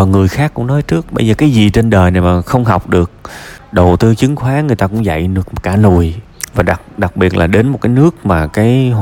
và 0.00 0.06
người 0.06 0.28
khác 0.28 0.54
cũng 0.54 0.66
nói 0.66 0.82
trước, 0.82 1.12
bây 1.12 1.26
giờ 1.26 1.34
cái 1.34 1.50
gì 1.50 1.70
trên 1.70 1.90
đời 1.90 2.10
này 2.10 2.22
mà 2.22 2.42
không 2.42 2.64
học 2.64 2.88
được? 2.90 3.10
Đầu 3.72 3.96
tư, 3.96 4.14
chứng 4.14 4.36
khoán, 4.36 4.66
người 4.66 4.76
ta 4.76 4.86
cũng 4.86 5.04
dạy 5.04 5.26
được 5.26 5.48
cả 5.62 5.76
nùi 5.76 6.14
và 6.54 6.62
đặc 6.62 6.80
đặc 6.96 7.16
biệt 7.16 7.36
là 7.36 7.46
đến 7.46 7.68
một 7.68 7.78
cái 7.80 7.92
nước 7.92 8.26
mà 8.26 8.46
cái 8.46 8.94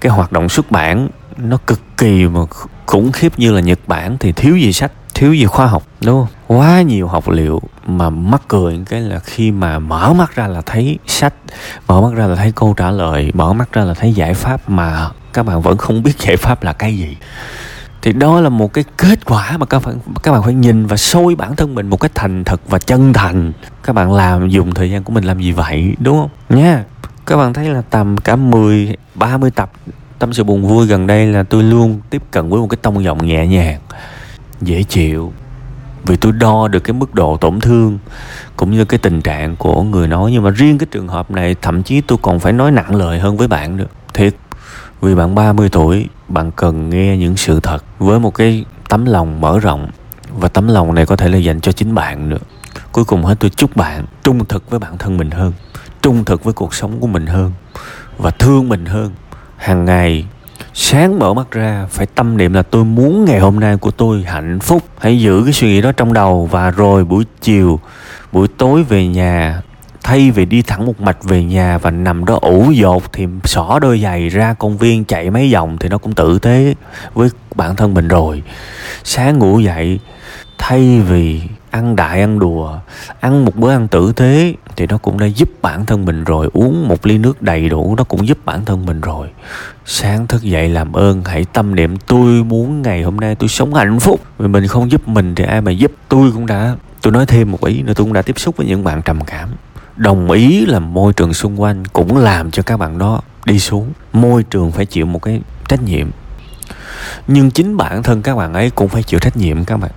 cái 0.00 0.12
hoạt 0.12 0.32
động 0.32 0.48
xuất 0.48 0.70
bản 0.70 1.08
nó 1.36 1.58
cực 1.66 1.80
kỳ 1.96 2.26
mà 2.26 2.40
khủng 2.86 3.12
khiếp 3.12 3.38
như 3.38 3.52
là 3.52 3.60
Nhật 3.60 3.78
Bản 3.86 4.16
thì 4.18 4.32
thiếu 4.32 4.56
gì 4.56 4.72
sách, 4.72 4.92
thiếu 5.14 5.32
gì 5.34 5.46
khoa 5.46 5.66
học, 5.66 5.82
đúng 6.00 6.26
không? 6.26 6.58
Quá 6.58 6.82
nhiều 6.82 7.08
học 7.08 7.28
liệu 7.28 7.62
mà 7.86 8.10
mắc 8.10 8.42
cười. 8.48 8.80
Cái 8.88 9.00
là 9.00 9.18
khi 9.18 9.50
mà 9.50 9.78
mở 9.78 10.12
mắt 10.12 10.34
ra 10.34 10.46
là 10.46 10.60
thấy 10.66 10.98
sách, 11.06 11.34
mở 11.88 12.00
mắt 12.00 12.14
ra 12.14 12.26
là 12.26 12.34
thấy 12.34 12.52
câu 12.56 12.74
trả 12.76 12.90
lời, 12.90 13.30
mở 13.34 13.52
mắt 13.52 13.72
ra 13.72 13.84
là 13.84 13.94
thấy 13.94 14.12
giải 14.12 14.34
pháp 14.34 14.70
mà 14.70 15.10
các 15.32 15.46
bạn 15.46 15.62
vẫn 15.62 15.76
không 15.76 16.02
biết 16.02 16.18
giải 16.18 16.36
pháp 16.36 16.62
là 16.62 16.72
cái 16.72 16.96
gì 16.96 17.16
thì 18.02 18.12
đó 18.12 18.40
là 18.40 18.48
một 18.48 18.72
cái 18.72 18.84
kết 18.96 19.24
quả 19.24 19.56
mà 19.58 19.66
các 19.66 19.82
bạn 19.86 19.98
các 20.22 20.32
bạn 20.32 20.42
phải 20.42 20.54
nhìn 20.54 20.86
và 20.86 20.96
soi 20.96 21.34
bản 21.34 21.56
thân 21.56 21.74
mình 21.74 21.88
một 21.88 21.96
cách 21.96 22.12
thành 22.14 22.44
thật 22.44 22.60
và 22.68 22.78
chân 22.78 23.12
thành. 23.12 23.52
Các 23.82 23.92
bạn 23.92 24.12
làm 24.12 24.48
dùng 24.48 24.74
thời 24.74 24.90
gian 24.90 25.04
của 25.04 25.12
mình 25.12 25.24
làm 25.24 25.38
gì 25.38 25.52
vậy, 25.52 25.94
đúng 26.00 26.18
không? 26.18 26.58
Nha, 26.58 26.84
các 27.26 27.36
bạn 27.36 27.52
thấy 27.52 27.68
là 27.68 27.82
tầm 27.90 28.16
cả 28.16 28.36
10 28.36 28.96
30 29.14 29.50
tập, 29.50 29.72
tâm 30.18 30.32
sự 30.32 30.44
buồn 30.44 30.66
vui 30.66 30.86
gần 30.86 31.06
đây 31.06 31.26
là 31.26 31.42
tôi 31.42 31.62
luôn 31.62 32.00
tiếp 32.10 32.22
cận 32.30 32.48
với 32.48 32.60
một 32.60 32.66
cái 32.66 32.78
tông 32.82 33.04
giọng 33.04 33.26
nhẹ 33.26 33.46
nhàng, 33.46 33.80
dễ 34.60 34.82
chịu. 34.82 35.32
Vì 36.06 36.16
tôi 36.16 36.32
đo 36.32 36.68
được 36.68 36.80
cái 36.80 36.92
mức 36.92 37.14
độ 37.14 37.36
tổn 37.36 37.60
thương 37.60 37.98
cũng 38.56 38.70
như 38.70 38.84
cái 38.84 38.98
tình 38.98 39.22
trạng 39.22 39.56
của 39.56 39.82
người 39.82 40.08
nói. 40.08 40.32
Nhưng 40.32 40.42
mà 40.42 40.50
riêng 40.50 40.78
cái 40.78 40.86
trường 40.90 41.08
hợp 41.08 41.30
này, 41.30 41.56
thậm 41.62 41.82
chí 41.82 42.00
tôi 42.00 42.18
còn 42.22 42.40
phải 42.40 42.52
nói 42.52 42.70
nặng 42.70 42.94
lời 42.94 43.18
hơn 43.20 43.36
với 43.36 43.48
bạn 43.48 43.76
được 43.76 43.90
thiệt 44.14 44.34
vì 45.02 45.14
bạn 45.14 45.34
30 45.34 45.68
tuổi, 45.68 46.08
bạn 46.28 46.50
cần 46.56 46.90
nghe 46.90 47.16
những 47.16 47.36
sự 47.36 47.60
thật 47.60 47.84
với 47.98 48.20
một 48.20 48.34
cái 48.34 48.64
tấm 48.88 49.04
lòng 49.04 49.40
mở 49.40 49.58
rộng. 49.58 49.90
Và 50.38 50.48
tấm 50.48 50.68
lòng 50.68 50.94
này 50.94 51.06
có 51.06 51.16
thể 51.16 51.28
là 51.28 51.38
dành 51.38 51.60
cho 51.60 51.72
chính 51.72 51.94
bạn 51.94 52.28
nữa. 52.28 52.38
Cuối 52.92 53.04
cùng 53.04 53.24
hết, 53.24 53.34
tôi 53.40 53.50
chúc 53.50 53.76
bạn 53.76 54.04
trung 54.24 54.44
thực 54.44 54.70
với 54.70 54.78
bản 54.78 54.98
thân 54.98 55.16
mình 55.16 55.30
hơn, 55.30 55.52
trung 56.02 56.24
thực 56.24 56.44
với 56.44 56.52
cuộc 56.54 56.74
sống 56.74 57.00
của 57.00 57.06
mình 57.06 57.26
hơn, 57.26 57.52
và 58.18 58.30
thương 58.30 58.68
mình 58.68 58.86
hơn. 58.86 59.10
Hàng 59.56 59.84
ngày, 59.84 60.26
sáng 60.74 61.18
mở 61.18 61.34
mắt 61.34 61.50
ra, 61.50 61.86
phải 61.90 62.06
tâm 62.06 62.36
niệm 62.36 62.52
là 62.52 62.62
tôi 62.62 62.84
muốn 62.84 63.24
ngày 63.24 63.40
hôm 63.40 63.60
nay 63.60 63.76
của 63.76 63.90
tôi 63.90 64.22
hạnh 64.22 64.58
phúc. 64.60 64.82
Hãy 64.98 65.20
giữ 65.20 65.42
cái 65.44 65.52
suy 65.52 65.68
nghĩ 65.68 65.80
đó 65.80 65.92
trong 65.92 66.12
đầu. 66.12 66.48
Và 66.50 66.70
rồi 66.70 67.04
buổi 67.04 67.24
chiều, 67.40 67.80
buổi 68.32 68.48
tối 68.48 68.82
về 68.82 69.06
nhà 69.06 69.62
thay 70.02 70.30
vì 70.30 70.44
đi 70.44 70.62
thẳng 70.62 70.86
một 70.86 71.00
mạch 71.00 71.24
về 71.24 71.44
nhà 71.44 71.78
và 71.78 71.90
nằm 71.90 72.24
đó 72.24 72.38
ủ 72.42 72.70
dột 72.70 73.12
thì 73.12 73.26
xỏ 73.44 73.78
đôi 73.78 74.00
giày 74.00 74.28
ra 74.28 74.54
công 74.54 74.78
viên 74.78 75.04
chạy 75.04 75.30
mấy 75.30 75.52
vòng 75.52 75.76
thì 75.80 75.88
nó 75.88 75.98
cũng 75.98 76.12
tử 76.12 76.38
tế 76.38 76.74
với 77.14 77.28
bản 77.54 77.76
thân 77.76 77.94
mình 77.94 78.08
rồi. 78.08 78.42
Sáng 79.04 79.38
ngủ 79.38 79.58
dậy, 79.58 80.00
thay 80.58 81.00
vì 81.00 81.42
ăn 81.70 81.96
đại 81.96 82.20
ăn 82.20 82.38
đùa, 82.38 82.78
ăn 83.20 83.44
một 83.44 83.56
bữa 83.56 83.70
ăn 83.70 83.88
tử 83.88 84.12
tế 84.16 84.54
thì 84.76 84.86
nó 84.86 84.98
cũng 84.98 85.18
đã 85.18 85.26
giúp 85.26 85.48
bản 85.62 85.86
thân 85.86 86.04
mình 86.04 86.24
rồi. 86.24 86.48
Uống 86.52 86.88
một 86.88 87.06
ly 87.06 87.18
nước 87.18 87.42
đầy 87.42 87.68
đủ 87.68 87.94
nó 87.98 88.04
cũng 88.04 88.26
giúp 88.26 88.38
bản 88.44 88.64
thân 88.64 88.86
mình 88.86 89.00
rồi. 89.00 89.28
Sáng 89.84 90.26
thức 90.26 90.42
dậy 90.42 90.68
làm 90.68 90.92
ơn, 90.92 91.22
hãy 91.24 91.44
tâm 91.52 91.74
niệm 91.74 91.96
tôi 91.96 92.44
muốn 92.44 92.82
ngày 92.82 93.02
hôm 93.02 93.16
nay 93.16 93.34
tôi 93.34 93.48
sống 93.48 93.74
hạnh 93.74 94.00
phúc. 94.00 94.20
Vì 94.38 94.48
mình 94.48 94.66
không 94.66 94.90
giúp 94.90 95.08
mình 95.08 95.34
thì 95.34 95.44
ai 95.44 95.60
mà 95.60 95.70
giúp? 95.70 95.92
Tôi 96.08 96.30
cũng 96.32 96.46
đã. 96.46 96.76
Tôi 97.02 97.12
nói 97.12 97.26
thêm 97.26 97.52
một 97.52 97.64
ý 97.64 97.82
nữa, 97.82 97.92
tôi 97.96 98.04
cũng 98.04 98.12
đã 98.12 98.22
tiếp 98.22 98.38
xúc 98.38 98.56
với 98.56 98.66
những 98.66 98.84
bạn 98.84 99.02
trầm 99.02 99.20
cảm 99.24 99.48
đồng 99.96 100.30
ý 100.30 100.66
là 100.66 100.78
môi 100.78 101.12
trường 101.12 101.34
xung 101.34 101.60
quanh 101.60 101.84
cũng 101.84 102.16
làm 102.16 102.50
cho 102.50 102.62
các 102.62 102.76
bạn 102.76 102.98
đó 102.98 103.20
đi 103.44 103.58
xuống. 103.58 103.92
Môi 104.12 104.42
trường 104.42 104.72
phải 104.72 104.86
chịu 104.86 105.06
một 105.06 105.22
cái 105.22 105.40
trách 105.68 105.82
nhiệm. 105.82 106.10
Nhưng 107.26 107.50
chính 107.50 107.76
bản 107.76 108.02
thân 108.02 108.22
các 108.22 108.36
bạn 108.36 108.54
ấy 108.54 108.70
cũng 108.70 108.88
phải 108.88 109.02
chịu 109.02 109.20
trách 109.20 109.36
nhiệm 109.36 109.64
các 109.64 109.76
bạn. 109.76 109.90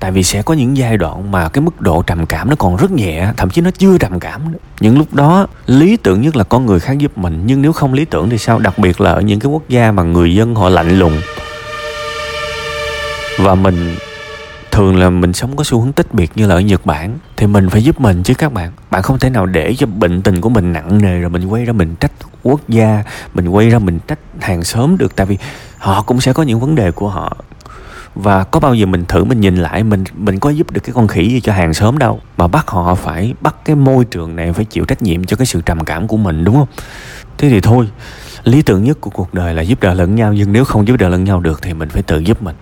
Tại 0.00 0.10
vì 0.10 0.22
sẽ 0.22 0.42
có 0.42 0.54
những 0.54 0.76
giai 0.76 0.96
đoạn 0.96 1.30
mà 1.30 1.48
cái 1.48 1.62
mức 1.62 1.80
độ 1.80 2.02
trầm 2.02 2.26
cảm 2.26 2.50
nó 2.50 2.56
còn 2.56 2.76
rất 2.76 2.90
nhẹ, 2.90 3.32
thậm 3.36 3.50
chí 3.50 3.60
nó 3.60 3.70
chưa 3.70 3.98
trầm 3.98 4.20
cảm 4.20 4.52
nữa. 4.52 4.58
những 4.80 4.98
lúc 4.98 5.14
đó, 5.14 5.46
lý 5.66 5.96
tưởng 5.96 6.20
nhất 6.20 6.36
là 6.36 6.44
có 6.44 6.58
người 6.58 6.80
khác 6.80 6.98
giúp 6.98 7.18
mình, 7.18 7.42
nhưng 7.46 7.62
nếu 7.62 7.72
không 7.72 7.94
lý 7.94 8.04
tưởng 8.04 8.30
thì 8.30 8.38
sao? 8.38 8.58
Đặc 8.58 8.78
biệt 8.78 9.00
là 9.00 9.12
ở 9.12 9.20
những 9.20 9.40
cái 9.40 9.50
quốc 9.50 9.62
gia 9.68 9.92
mà 9.92 10.02
người 10.02 10.34
dân 10.34 10.54
họ 10.54 10.68
lạnh 10.68 10.98
lùng. 10.98 11.20
Và 13.38 13.54
mình, 13.54 13.96
thường 14.70 14.96
là 14.96 15.10
mình 15.10 15.32
sống 15.32 15.56
có 15.56 15.64
xu 15.64 15.80
hướng 15.80 15.92
tích 15.92 16.14
biệt 16.14 16.30
như 16.34 16.46
là 16.46 16.54
ở 16.54 16.60
Nhật 16.60 16.86
Bản 16.86 17.18
thì 17.38 17.46
mình 17.46 17.70
phải 17.70 17.82
giúp 17.82 18.00
mình 18.00 18.22
chứ 18.22 18.34
các 18.34 18.52
bạn. 18.52 18.72
Bạn 18.90 19.02
không 19.02 19.18
thể 19.18 19.30
nào 19.30 19.46
để 19.46 19.74
cho 19.78 19.86
bệnh 19.86 20.22
tình 20.22 20.40
của 20.40 20.48
mình 20.48 20.72
nặng 20.72 21.02
nề 21.02 21.18
rồi 21.18 21.30
mình 21.30 21.46
quay 21.46 21.64
ra 21.64 21.72
mình 21.72 21.94
trách 22.00 22.12
quốc 22.42 22.60
gia, 22.68 23.02
mình 23.34 23.48
quay 23.48 23.70
ra 23.70 23.78
mình 23.78 23.98
trách 24.08 24.18
hàng 24.40 24.64
xóm 24.64 24.98
được. 24.98 25.16
Tại 25.16 25.26
vì 25.26 25.38
họ 25.78 26.02
cũng 26.02 26.20
sẽ 26.20 26.32
có 26.32 26.42
những 26.42 26.60
vấn 26.60 26.74
đề 26.74 26.90
của 26.90 27.08
họ. 27.08 27.36
Và 28.14 28.44
có 28.44 28.60
bao 28.60 28.74
giờ 28.74 28.86
mình 28.86 29.04
thử 29.04 29.24
mình 29.24 29.40
nhìn 29.40 29.56
lại, 29.56 29.84
mình 29.84 30.04
mình 30.16 30.38
có 30.38 30.50
giúp 30.50 30.70
được 30.70 30.80
cái 30.84 30.92
con 30.92 31.08
khỉ 31.08 31.28
gì 31.28 31.40
cho 31.40 31.52
hàng 31.52 31.74
xóm 31.74 31.98
đâu. 31.98 32.20
Mà 32.36 32.46
bắt 32.46 32.70
họ 32.70 32.94
phải, 32.94 33.34
bắt 33.40 33.54
cái 33.64 33.76
môi 33.76 34.04
trường 34.04 34.36
này 34.36 34.52
phải 34.52 34.64
chịu 34.64 34.84
trách 34.84 35.02
nhiệm 35.02 35.24
cho 35.24 35.36
cái 35.36 35.46
sự 35.46 35.60
trầm 35.66 35.84
cảm 35.84 36.08
của 36.08 36.16
mình, 36.16 36.44
đúng 36.44 36.54
không? 36.54 36.68
Thế 37.38 37.48
thì 37.48 37.60
thôi, 37.60 37.88
lý 38.44 38.62
tưởng 38.62 38.84
nhất 38.84 39.00
của 39.00 39.10
cuộc 39.10 39.34
đời 39.34 39.54
là 39.54 39.62
giúp 39.62 39.80
đỡ 39.80 39.94
lẫn 39.94 40.14
nhau. 40.14 40.32
Nhưng 40.32 40.52
nếu 40.52 40.64
không 40.64 40.88
giúp 40.88 40.96
đỡ 40.96 41.08
lẫn 41.08 41.24
nhau 41.24 41.40
được 41.40 41.62
thì 41.62 41.74
mình 41.74 41.88
phải 41.88 42.02
tự 42.02 42.18
giúp 42.18 42.42
mình. 42.42 42.56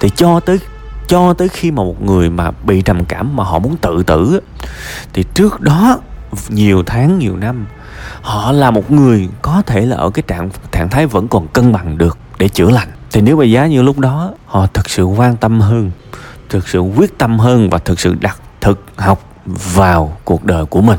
Thì 0.00 0.10
cho 0.16 0.40
tới 0.40 0.58
cho 1.12 1.34
tới 1.34 1.48
khi 1.48 1.70
mà 1.70 1.82
một 1.82 2.02
người 2.02 2.30
mà 2.30 2.50
bị 2.50 2.82
trầm 2.82 3.04
cảm 3.04 3.36
mà 3.36 3.44
họ 3.44 3.58
muốn 3.58 3.76
tự 3.76 4.02
tử 4.02 4.40
thì 5.12 5.24
trước 5.34 5.60
đó 5.60 5.98
nhiều 6.48 6.82
tháng, 6.86 7.18
nhiều 7.18 7.36
năm, 7.36 7.66
họ 8.22 8.52
là 8.52 8.70
một 8.70 8.90
người 8.90 9.28
có 9.42 9.62
thể 9.66 9.86
là 9.86 9.96
ở 9.96 10.10
cái 10.10 10.22
trạng 10.26 10.50
trạng 10.72 10.88
thái 10.88 11.06
vẫn 11.06 11.28
còn 11.28 11.48
cân 11.48 11.72
bằng 11.72 11.98
được 11.98 12.18
để 12.38 12.48
chữa 12.48 12.70
lành. 12.70 12.88
Thì 13.10 13.20
nếu 13.20 13.36
mà 13.36 13.44
giá 13.44 13.66
như 13.66 13.82
lúc 13.82 13.98
đó, 13.98 14.34
họ 14.46 14.66
thực 14.66 14.90
sự 14.90 15.04
quan 15.04 15.36
tâm 15.36 15.60
hơn, 15.60 15.90
thực 16.48 16.68
sự 16.68 16.80
quyết 16.80 17.18
tâm 17.18 17.38
hơn 17.38 17.70
và 17.70 17.78
thực 17.78 18.00
sự 18.00 18.14
đặt 18.20 18.38
thực 18.60 18.84
học 18.96 19.22
vào 19.74 20.16
cuộc 20.24 20.44
đời 20.44 20.64
của 20.64 20.80
mình 20.80 20.98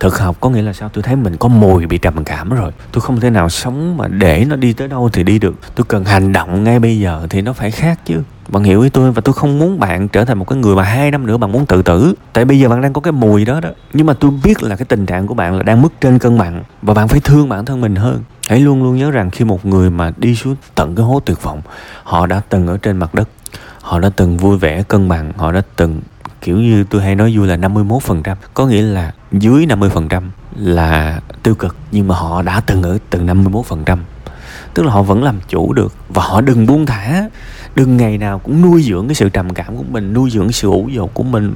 thực 0.00 0.18
học 0.18 0.36
có 0.40 0.50
nghĩa 0.50 0.62
là 0.62 0.72
sao? 0.72 0.88
Tôi 0.88 1.02
thấy 1.02 1.16
mình 1.16 1.36
có 1.36 1.48
mùi 1.48 1.86
bị 1.86 1.98
trầm 1.98 2.24
cảm 2.24 2.50
rồi. 2.50 2.72
Tôi 2.92 3.00
không 3.00 3.20
thể 3.20 3.30
nào 3.30 3.48
sống 3.48 3.96
mà 3.96 4.08
để 4.08 4.44
nó 4.48 4.56
đi 4.56 4.72
tới 4.72 4.88
đâu 4.88 5.08
thì 5.12 5.22
đi 5.22 5.38
được. 5.38 5.54
Tôi 5.74 5.84
cần 5.88 6.04
hành 6.04 6.32
động 6.32 6.64
ngay 6.64 6.78
bây 6.78 6.98
giờ 6.98 7.26
thì 7.30 7.42
nó 7.42 7.52
phải 7.52 7.70
khác 7.70 8.00
chứ. 8.04 8.22
Bạn 8.48 8.62
hiểu 8.62 8.80
ý 8.80 8.88
tôi 8.88 9.12
và 9.12 9.20
tôi 9.24 9.32
không 9.32 9.58
muốn 9.58 9.78
bạn 9.78 10.08
trở 10.08 10.24
thành 10.24 10.38
một 10.38 10.48
cái 10.48 10.58
người 10.58 10.76
mà 10.76 10.82
hai 10.82 11.10
năm 11.10 11.26
nữa 11.26 11.36
bạn 11.36 11.52
muốn 11.52 11.66
tự 11.66 11.82
tử. 11.82 12.14
Tại 12.32 12.44
bây 12.44 12.58
giờ 12.58 12.68
bạn 12.68 12.80
đang 12.80 12.92
có 12.92 13.00
cái 13.00 13.12
mùi 13.12 13.44
đó 13.44 13.60
đó. 13.60 13.68
Nhưng 13.92 14.06
mà 14.06 14.14
tôi 14.14 14.30
biết 14.44 14.62
là 14.62 14.76
cái 14.76 14.84
tình 14.84 15.06
trạng 15.06 15.26
của 15.26 15.34
bạn 15.34 15.56
là 15.56 15.62
đang 15.62 15.82
mất 15.82 16.00
trên 16.00 16.18
cân 16.18 16.38
bằng. 16.38 16.62
Và 16.82 16.94
bạn 16.94 17.08
phải 17.08 17.20
thương 17.20 17.48
bản 17.48 17.64
thân 17.64 17.80
mình 17.80 17.96
hơn. 17.96 18.22
Hãy 18.48 18.60
luôn 18.60 18.82
luôn 18.82 18.96
nhớ 18.96 19.10
rằng 19.10 19.30
khi 19.30 19.44
một 19.44 19.66
người 19.66 19.90
mà 19.90 20.12
đi 20.16 20.34
xuống 20.34 20.56
tận 20.74 20.94
cái 20.94 21.04
hố 21.06 21.20
tuyệt 21.20 21.42
vọng, 21.42 21.62
họ 22.02 22.26
đã 22.26 22.40
từng 22.48 22.66
ở 22.66 22.76
trên 22.76 22.96
mặt 22.96 23.14
đất. 23.14 23.28
Họ 23.82 23.98
đã 23.98 24.10
từng 24.16 24.36
vui 24.36 24.58
vẻ 24.58 24.82
cân 24.82 25.08
bằng. 25.08 25.32
Họ 25.36 25.52
đã 25.52 25.62
từng 25.76 26.00
kiểu 26.40 26.56
như 26.56 26.84
tôi 26.90 27.02
hay 27.02 27.14
nói 27.14 27.36
vui 27.36 27.46
là 27.46 27.56
51% 27.56 28.34
có 28.54 28.66
nghĩa 28.66 28.82
là 28.82 29.12
dưới 29.32 29.66
50% 29.66 30.22
là 30.56 31.20
tiêu 31.42 31.54
cực, 31.54 31.76
nhưng 31.92 32.08
mà 32.08 32.14
họ 32.14 32.42
đã 32.42 32.60
từng 32.66 32.82
ở 32.82 32.98
từng 33.10 33.26
51% 33.26 33.96
tức 34.74 34.82
là 34.82 34.92
họ 34.92 35.02
vẫn 35.02 35.22
làm 35.22 35.38
chủ 35.48 35.72
được 35.72 35.94
và 36.08 36.22
họ 36.22 36.40
đừng 36.40 36.66
buông 36.66 36.86
thả. 36.86 37.28
Đừng 37.74 37.96
ngày 37.96 38.18
nào 38.18 38.38
cũng 38.38 38.62
nuôi 38.62 38.82
dưỡng 38.82 39.08
cái 39.08 39.14
sự 39.14 39.28
trầm 39.28 39.54
cảm 39.54 39.76
của 39.76 39.84
mình, 39.90 40.12
nuôi 40.12 40.30
dưỡng 40.30 40.52
sự 40.52 40.68
ủ 40.68 40.88
dột 40.88 41.14
của 41.14 41.22
mình. 41.22 41.54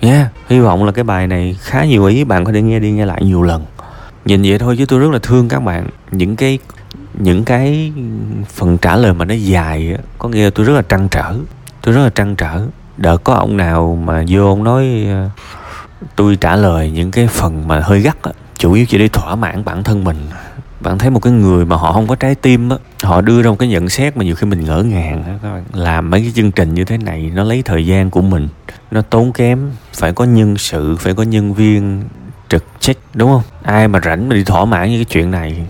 Nha 0.00 0.12
yeah. 0.12 0.32
hy 0.48 0.60
vọng 0.60 0.84
là 0.84 0.92
cái 0.92 1.04
bài 1.04 1.26
này 1.26 1.56
khá 1.60 1.84
nhiều 1.84 2.04
ý, 2.04 2.24
bạn 2.24 2.44
có 2.44 2.52
thể 2.52 2.62
nghe 2.62 2.78
đi 2.78 2.90
nghe 2.90 3.06
lại 3.06 3.24
nhiều 3.24 3.42
lần. 3.42 3.64
Nhìn 4.24 4.42
vậy 4.42 4.58
thôi 4.58 4.76
chứ 4.78 4.86
tôi 4.86 4.98
rất 4.98 5.10
là 5.10 5.18
thương 5.22 5.48
các 5.48 5.60
bạn. 5.60 5.86
Những 6.10 6.36
cái 6.36 6.58
những 7.14 7.44
cái 7.44 7.92
phần 8.48 8.78
trả 8.78 8.96
lời 8.96 9.14
mà 9.14 9.24
nó 9.24 9.34
dài 9.34 9.92
á, 9.92 10.02
có 10.18 10.28
nghĩa 10.28 10.44
là 10.44 10.50
tôi 10.54 10.66
rất 10.66 10.72
là 10.72 10.82
trăn 10.82 11.08
trở. 11.10 11.34
Tôi 11.82 11.94
rất 11.94 12.02
là 12.02 12.10
trăn 12.10 12.36
trở 12.36 12.66
đỡ 13.00 13.16
có 13.16 13.34
ông 13.34 13.56
nào 13.56 13.98
mà 14.04 14.24
vô 14.28 14.46
ông 14.46 14.64
nói 14.64 15.06
ờ, 15.08 15.28
tôi 16.16 16.36
trả 16.36 16.56
lời 16.56 16.90
những 16.90 17.10
cái 17.10 17.26
phần 17.26 17.68
mà 17.68 17.80
hơi 17.80 18.00
gắt 18.00 18.22
á, 18.22 18.32
chủ 18.58 18.72
yếu 18.72 18.86
chỉ 18.86 18.98
để 18.98 19.08
thỏa 19.08 19.34
mãn 19.34 19.64
bản 19.64 19.84
thân 19.84 20.04
mình. 20.04 20.16
Bạn 20.80 20.98
thấy 20.98 21.10
một 21.10 21.20
cái 21.20 21.32
người 21.32 21.64
mà 21.64 21.76
họ 21.76 21.92
không 21.92 22.06
có 22.06 22.14
trái 22.14 22.34
tim 22.34 22.68
á, 22.68 22.76
họ 23.02 23.20
đưa 23.20 23.42
ra 23.42 23.50
một 23.50 23.58
cái 23.58 23.68
nhận 23.68 23.88
xét 23.88 24.16
mà 24.16 24.24
nhiều 24.24 24.34
khi 24.34 24.46
mình 24.46 24.64
ngỡ 24.64 24.82
ngàng 24.82 25.24
á, 25.24 25.32
các 25.42 25.52
bạn. 25.52 25.64
Làm 25.72 26.10
mấy 26.10 26.20
cái 26.20 26.32
chương 26.34 26.52
trình 26.52 26.74
như 26.74 26.84
thế 26.84 26.98
này 26.98 27.30
nó 27.34 27.44
lấy 27.44 27.62
thời 27.62 27.86
gian 27.86 28.10
của 28.10 28.22
mình, 28.22 28.48
nó 28.90 29.00
tốn 29.00 29.32
kém, 29.32 29.70
phải 29.94 30.12
có 30.12 30.24
nhân 30.24 30.58
sự, 30.58 30.96
phải 30.96 31.14
có 31.14 31.22
nhân 31.22 31.54
viên 31.54 32.02
trực 32.48 32.64
check 32.80 33.00
đúng 33.14 33.30
không? 33.30 33.42
Ai 33.62 33.88
mà 33.88 34.00
rảnh 34.04 34.28
mà 34.28 34.34
đi 34.34 34.44
thỏa 34.44 34.64
mãn 34.64 34.90
như 34.90 34.96
cái 34.96 35.04
chuyện 35.04 35.30
này? 35.30 35.66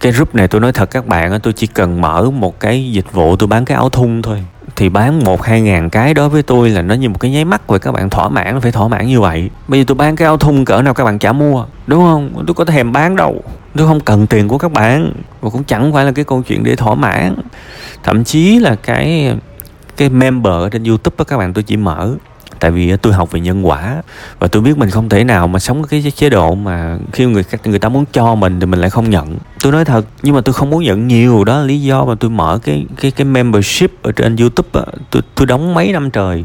Cái 0.00 0.12
group 0.12 0.34
này 0.34 0.48
tôi 0.48 0.60
nói 0.60 0.72
thật 0.72 0.90
các 0.90 1.06
bạn 1.06 1.32
á, 1.32 1.38
tôi 1.42 1.52
chỉ 1.52 1.66
cần 1.66 2.00
mở 2.00 2.30
một 2.30 2.60
cái 2.60 2.92
dịch 2.92 3.12
vụ 3.12 3.36
tôi 3.36 3.46
bán 3.46 3.64
cái 3.64 3.76
áo 3.76 3.88
thun 3.88 4.22
thôi 4.22 4.44
thì 4.76 4.88
bán 4.88 5.24
một, 5.24 5.42
hai 5.42 5.60
ngàn 5.60 5.90
cái 5.90 6.14
đối 6.14 6.28
với 6.28 6.42
tôi 6.42 6.70
là 6.70 6.82
nó 6.82 6.94
như 6.94 7.08
một 7.08 7.20
cái 7.20 7.30
nháy 7.30 7.44
mắt 7.44 7.66
vậy 7.66 7.78
các 7.78 7.92
bạn 7.92 8.10
thỏa 8.10 8.28
mãn, 8.28 8.60
phải 8.60 8.72
thỏa 8.72 8.88
mãn 8.88 9.06
như 9.06 9.20
vậy. 9.20 9.50
Bây 9.68 9.80
giờ 9.80 9.84
tôi 9.88 9.94
bán 9.94 10.16
cái 10.16 10.26
áo 10.26 10.36
thun 10.36 10.64
cỡ 10.64 10.82
nào 10.82 10.94
các 10.94 11.04
bạn 11.04 11.18
chả 11.18 11.32
mua, 11.32 11.64
đúng 11.86 12.04
không? 12.04 12.44
Tôi 12.46 12.54
có 12.54 12.64
thèm 12.64 12.92
bán 12.92 13.16
đâu. 13.16 13.42
Tôi 13.76 13.86
không 13.86 14.00
cần 14.00 14.26
tiền 14.26 14.48
của 14.48 14.58
các 14.58 14.72
bạn. 14.72 15.12
Và 15.40 15.50
cũng 15.50 15.64
chẳng 15.64 15.92
phải 15.92 16.04
là 16.04 16.12
cái 16.12 16.24
câu 16.24 16.42
chuyện 16.42 16.64
để 16.64 16.76
thỏa 16.76 16.94
mãn. 16.94 17.34
Thậm 18.02 18.24
chí 18.24 18.58
là 18.58 18.76
cái 18.82 19.36
cái 19.96 20.08
member 20.08 20.52
ở 20.52 20.68
trên 20.68 20.84
youtube 20.84 21.14
đó 21.18 21.24
các 21.24 21.36
bạn, 21.36 21.52
tôi 21.52 21.62
chỉ 21.62 21.76
mở 21.76 22.10
tại 22.64 22.70
vì 22.70 22.96
tôi 22.96 23.12
học 23.12 23.30
về 23.32 23.40
nhân 23.40 23.66
quả 23.66 24.02
và 24.38 24.48
tôi 24.48 24.62
biết 24.62 24.78
mình 24.78 24.90
không 24.90 25.08
thể 25.08 25.24
nào 25.24 25.48
mà 25.48 25.58
sống 25.58 25.82
cái 25.82 26.12
chế 26.16 26.30
độ 26.30 26.54
mà 26.54 26.98
khi 27.12 27.26
người 27.26 27.44
người 27.64 27.78
ta 27.78 27.88
muốn 27.88 28.04
cho 28.12 28.34
mình 28.34 28.60
thì 28.60 28.66
mình 28.66 28.80
lại 28.80 28.90
không 28.90 29.10
nhận. 29.10 29.38
Tôi 29.62 29.72
nói 29.72 29.84
thật, 29.84 30.06
nhưng 30.22 30.34
mà 30.34 30.40
tôi 30.40 30.52
không 30.52 30.70
muốn 30.70 30.82
nhận 30.82 31.08
nhiều, 31.08 31.44
đó 31.44 31.58
là 31.58 31.64
lý 31.64 31.80
do 31.80 32.04
mà 32.04 32.14
tôi 32.20 32.30
mở 32.30 32.58
cái 32.64 32.86
cái 33.00 33.10
cái 33.10 33.24
membership 33.24 34.02
ở 34.02 34.12
trên 34.12 34.36
youtube 34.36 34.80
á. 34.80 34.86
Tôi 35.10 35.22
tôi 35.34 35.46
đóng 35.46 35.74
mấy 35.74 35.92
năm 35.92 36.10
trời, 36.10 36.44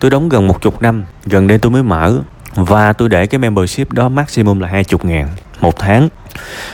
tôi 0.00 0.10
đóng 0.10 0.28
gần 0.28 0.48
một 0.48 0.62
chục 0.62 0.82
năm, 0.82 1.04
gần 1.26 1.46
đây 1.46 1.58
tôi 1.58 1.72
mới 1.72 1.82
mở. 1.82 2.18
Và 2.54 2.92
tôi 2.92 3.08
để 3.08 3.26
cái 3.26 3.38
membership 3.38 3.92
đó 3.92 4.08
maximum 4.08 4.60
là 4.60 4.68
hai 4.68 4.84
chục 4.84 5.04
ngàn 5.04 5.28
một 5.60 5.78
tháng 5.78 6.08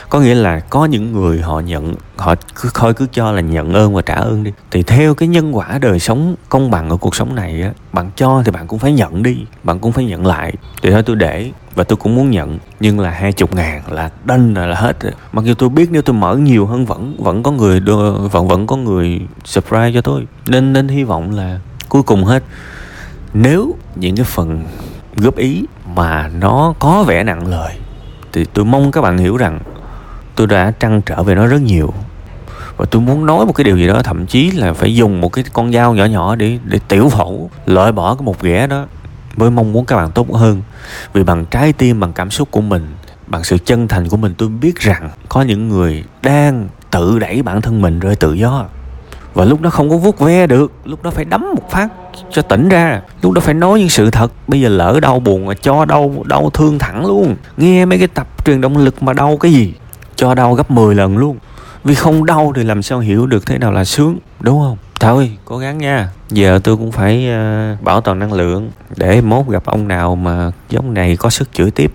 có 0.09 0.19
nghĩa 0.19 0.35
là 0.35 0.59
có 0.59 0.85
những 0.85 1.11
người 1.11 1.41
họ 1.41 1.59
nhận 1.59 1.95
họ 2.17 2.35
cứ 2.61 2.69
thôi 2.73 2.93
cứ 2.93 3.07
cho 3.11 3.31
là 3.31 3.41
nhận 3.41 3.73
ơn 3.73 3.93
và 3.93 4.01
trả 4.01 4.15
ơn 4.15 4.43
đi. 4.43 4.51
Thì 4.71 4.83
theo 4.83 5.13
cái 5.13 5.27
nhân 5.27 5.55
quả 5.55 5.77
đời 5.81 5.99
sống 5.99 6.35
công 6.49 6.71
bằng 6.71 6.89
ở 6.89 6.97
cuộc 6.97 7.15
sống 7.15 7.35
này 7.35 7.61
á 7.61 7.71
bạn 7.93 8.11
cho 8.15 8.41
thì 8.45 8.51
bạn 8.51 8.67
cũng 8.67 8.79
phải 8.79 8.93
nhận 8.93 9.23
đi 9.23 9.37
bạn 9.63 9.79
cũng 9.79 9.91
phải 9.91 10.05
nhận 10.05 10.25
lại. 10.25 10.53
Thì 10.81 10.91
thôi 10.91 11.03
tôi 11.05 11.15
để 11.15 11.51
và 11.75 11.83
tôi 11.83 11.97
cũng 11.97 12.15
muốn 12.15 12.31
nhận 12.31 12.59
nhưng 12.79 12.99
là 12.99 13.09
hai 13.09 13.31
chục 13.31 13.55
ngàn 13.55 13.81
là 13.91 14.09
đanh 14.25 14.53
là, 14.57 14.65
là 14.65 14.75
hết 14.75 14.97
mặc 15.31 15.45
dù 15.45 15.53
tôi 15.53 15.69
biết 15.69 15.89
nếu 15.91 16.01
tôi 16.01 16.13
mở 16.13 16.35
nhiều 16.35 16.65
hơn 16.65 16.85
vẫn 16.85 17.15
vẫn 17.19 17.43
có 17.43 17.51
người 17.51 17.79
đưa, 17.79 18.11
vẫn 18.11 18.47
vẫn 18.47 18.67
có 18.67 18.75
người 18.75 19.21
surprise 19.45 19.91
cho 19.93 20.01
tôi. 20.01 20.27
Nên 20.47 20.73
nên 20.73 20.87
hy 20.87 21.03
vọng 21.03 21.35
là 21.35 21.59
cuối 21.89 22.03
cùng 22.03 22.23
hết 22.23 22.43
nếu 23.33 23.75
những 23.95 24.15
cái 24.15 24.25
phần 24.25 24.65
góp 25.15 25.35
ý 25.35 25.63
mà 25.95 26.27
nó 26.27 26.73
có 26.79 27.03
vẻ 27.03 27.23
nặng 27.23 27.47
lời 27.47 27.75
thì 28.35 28.45
tôi 28.53 28.65
mong 28.65 28.91
các 28.91 29.01
bạn 29.01 29.17
hiểu 29.17 29.37
rằng 29.37 29.59
tôi 30.35 30.47
đã 30.47 30.71
trăn 30.79 31.01
trở 31.01 31.23
về 31.23 31.35
nó 31.35 31.47
rất 31.47 31.61
nhiều. 31.61 31.93
Và 32.77 32.85
tôi 32.91 33.01
muốn 33.01 33.25
nói 33.25 33.45
một 33.45 33.53
cái 33.53 33.63
điều 33.63 33.77
gì 33.77 33.87
đó, 33.87 34.01
thậm 34.03 34.25
chí 34.25 34.51
là 34.51 34.73
phải 34.73 34.95
dùng 34.95 35.21
một 35.21 35.29
cái 35.29 35.45
con 35.53 35.71
dao 35.73 35.95
nhỏ 35.95 36.05
nhỏ 36.05 36.35
để 36.35 36.59
để 36.63 36.79
tiểu 36.87 37.09
phẫu, 37.09 37.49
loại 37.65 37.91
bỏ 37.91 38.15
cái 38.15 38.25
một 38.25 38.41
ghẻ 38.41 38.67
đó 38.67 38.85
với 39.35 39.51
mong 39.51 39.73
muốn 39.73 39.85
các 39.85 39.95
bạn 39.95 40.11
tốt 40.11 40.33
hơn. 40.33 40.61
Vì 41.13 41.23
bằng 41.23 41.45
trái 41.45 41.73
tim, 41.73 41.99
bằng 41.99 42.13
cảm 42.13 42.31
xúc 42.31 42.51
của 42.51 42.61
mình, 42.61 42.87
bằng 43.27 43.43
sự 43.43 43.57
chân 43.57 43.87
thành 43.87 44.09
của 44.09 44.17
mình, 44.17 44.33
tôi 44.37 44.49
biết 44.49 44.79
rằng 44.79 45.09
có 45.29 45.41
những 45.41 45.69
người 45.69 46.03
đang 46.21 46.67
tự 46.91 47.19
đẩy 47.19 47.41
bản 47.41 47.61
thân 47.61 47.81
mình 47.81 47.99
rơi 47.99 48.15
tự 48.15 48.33
do. 48.33 48.65
Và 49.33 49.45
lúc 49.45 49.61
đó 49.61 49.69
không 49.69 49.89
có 49.89 49.97
vuốt 49.97 50.19
ve 50.19 50.47
được, 50.47 50.71
lúc 50.85 51.03
đó 51.03 51.11
phải 51.11 51.25
đấm 51.25 51.41
một 51.55 51.71
phát 51.71 51.89
cho 52.31 52.41
tỉnh 52.41 52.69
ra 52.69 53.01
lúc 53.21 53.31
đó 53.31 53.41
phải 53.41 53.53
nói 53.53 53.79
những 53.79 53.89
sự 53.89 54.11
thật. 54.11 54.31
Bây 54.47 54.61
giờ 54.61 54.69
lỡ 54.69 54.99
đau 55.01 55.19
buồn 55.19 55.45
mà 55.45 55.53
cho 55.53 55.85
đau 55.85 56.23
đau 56.25 56.49
thương 56.53 56.79
thẳng 56.79 57.05
luôn. 57.05 57.35
Nghe 57.57 57.85
mấy 57.85 57.99
cái 57.99 58.07
tập 58.07 58.45
truyền 58.45 58.61
động 58.61 58.77
lực 58.77 59.03
mà 59.03 59.13
đau 59.13 59.37
cái 59.37 59.51
gì? 59.51 59.73
Cho 60.15 60.35
đau 60.35 60.53
gấp 60.53 60.71
10 60.71 60.95
lần 60.95 61.17
luôn. 61.17 61.37
Vì 61.83 61.95
không 61.95 62.25
đau 62.25 62.53
thì 62.55 62.63
làm 62.63 62.81
sao 62.81 62.99
hiểu 62.99 63.27
được 63.27 63.45
thế 63.45 63.57
nào 63.57 63.71
là 63.71 63.85
sướng 63.85 64.17
đúng 64.39 64.59
không? 64.61 64.77
Thôi 64.99 65.31
cố 65.45 65.57
gắng 65.57 65.77
nha. 65.77 66.09
Giờ 66.29 66.59
tôi 66.63 66.77
cũng 66.77 66.91
phải 66.91 67.29
uh, 67.29 67.83
bảo 67.83 68.01
toàn 68.01 68.19
năng 68.19 68.33
lượng 68.33 68.71
để 68.95 69.21
mốt 69.21 69.47
gặp 69.47 69.65
ông 69.65 69.87
nào 69.87 70.15
mà 70.15 70.51
giống 70.69 70.93
này 70.93 71.17
có 71.17 71.29
sức 71.29 71.49
chửi 71.53 71.71
tiếp. 71.71 71.91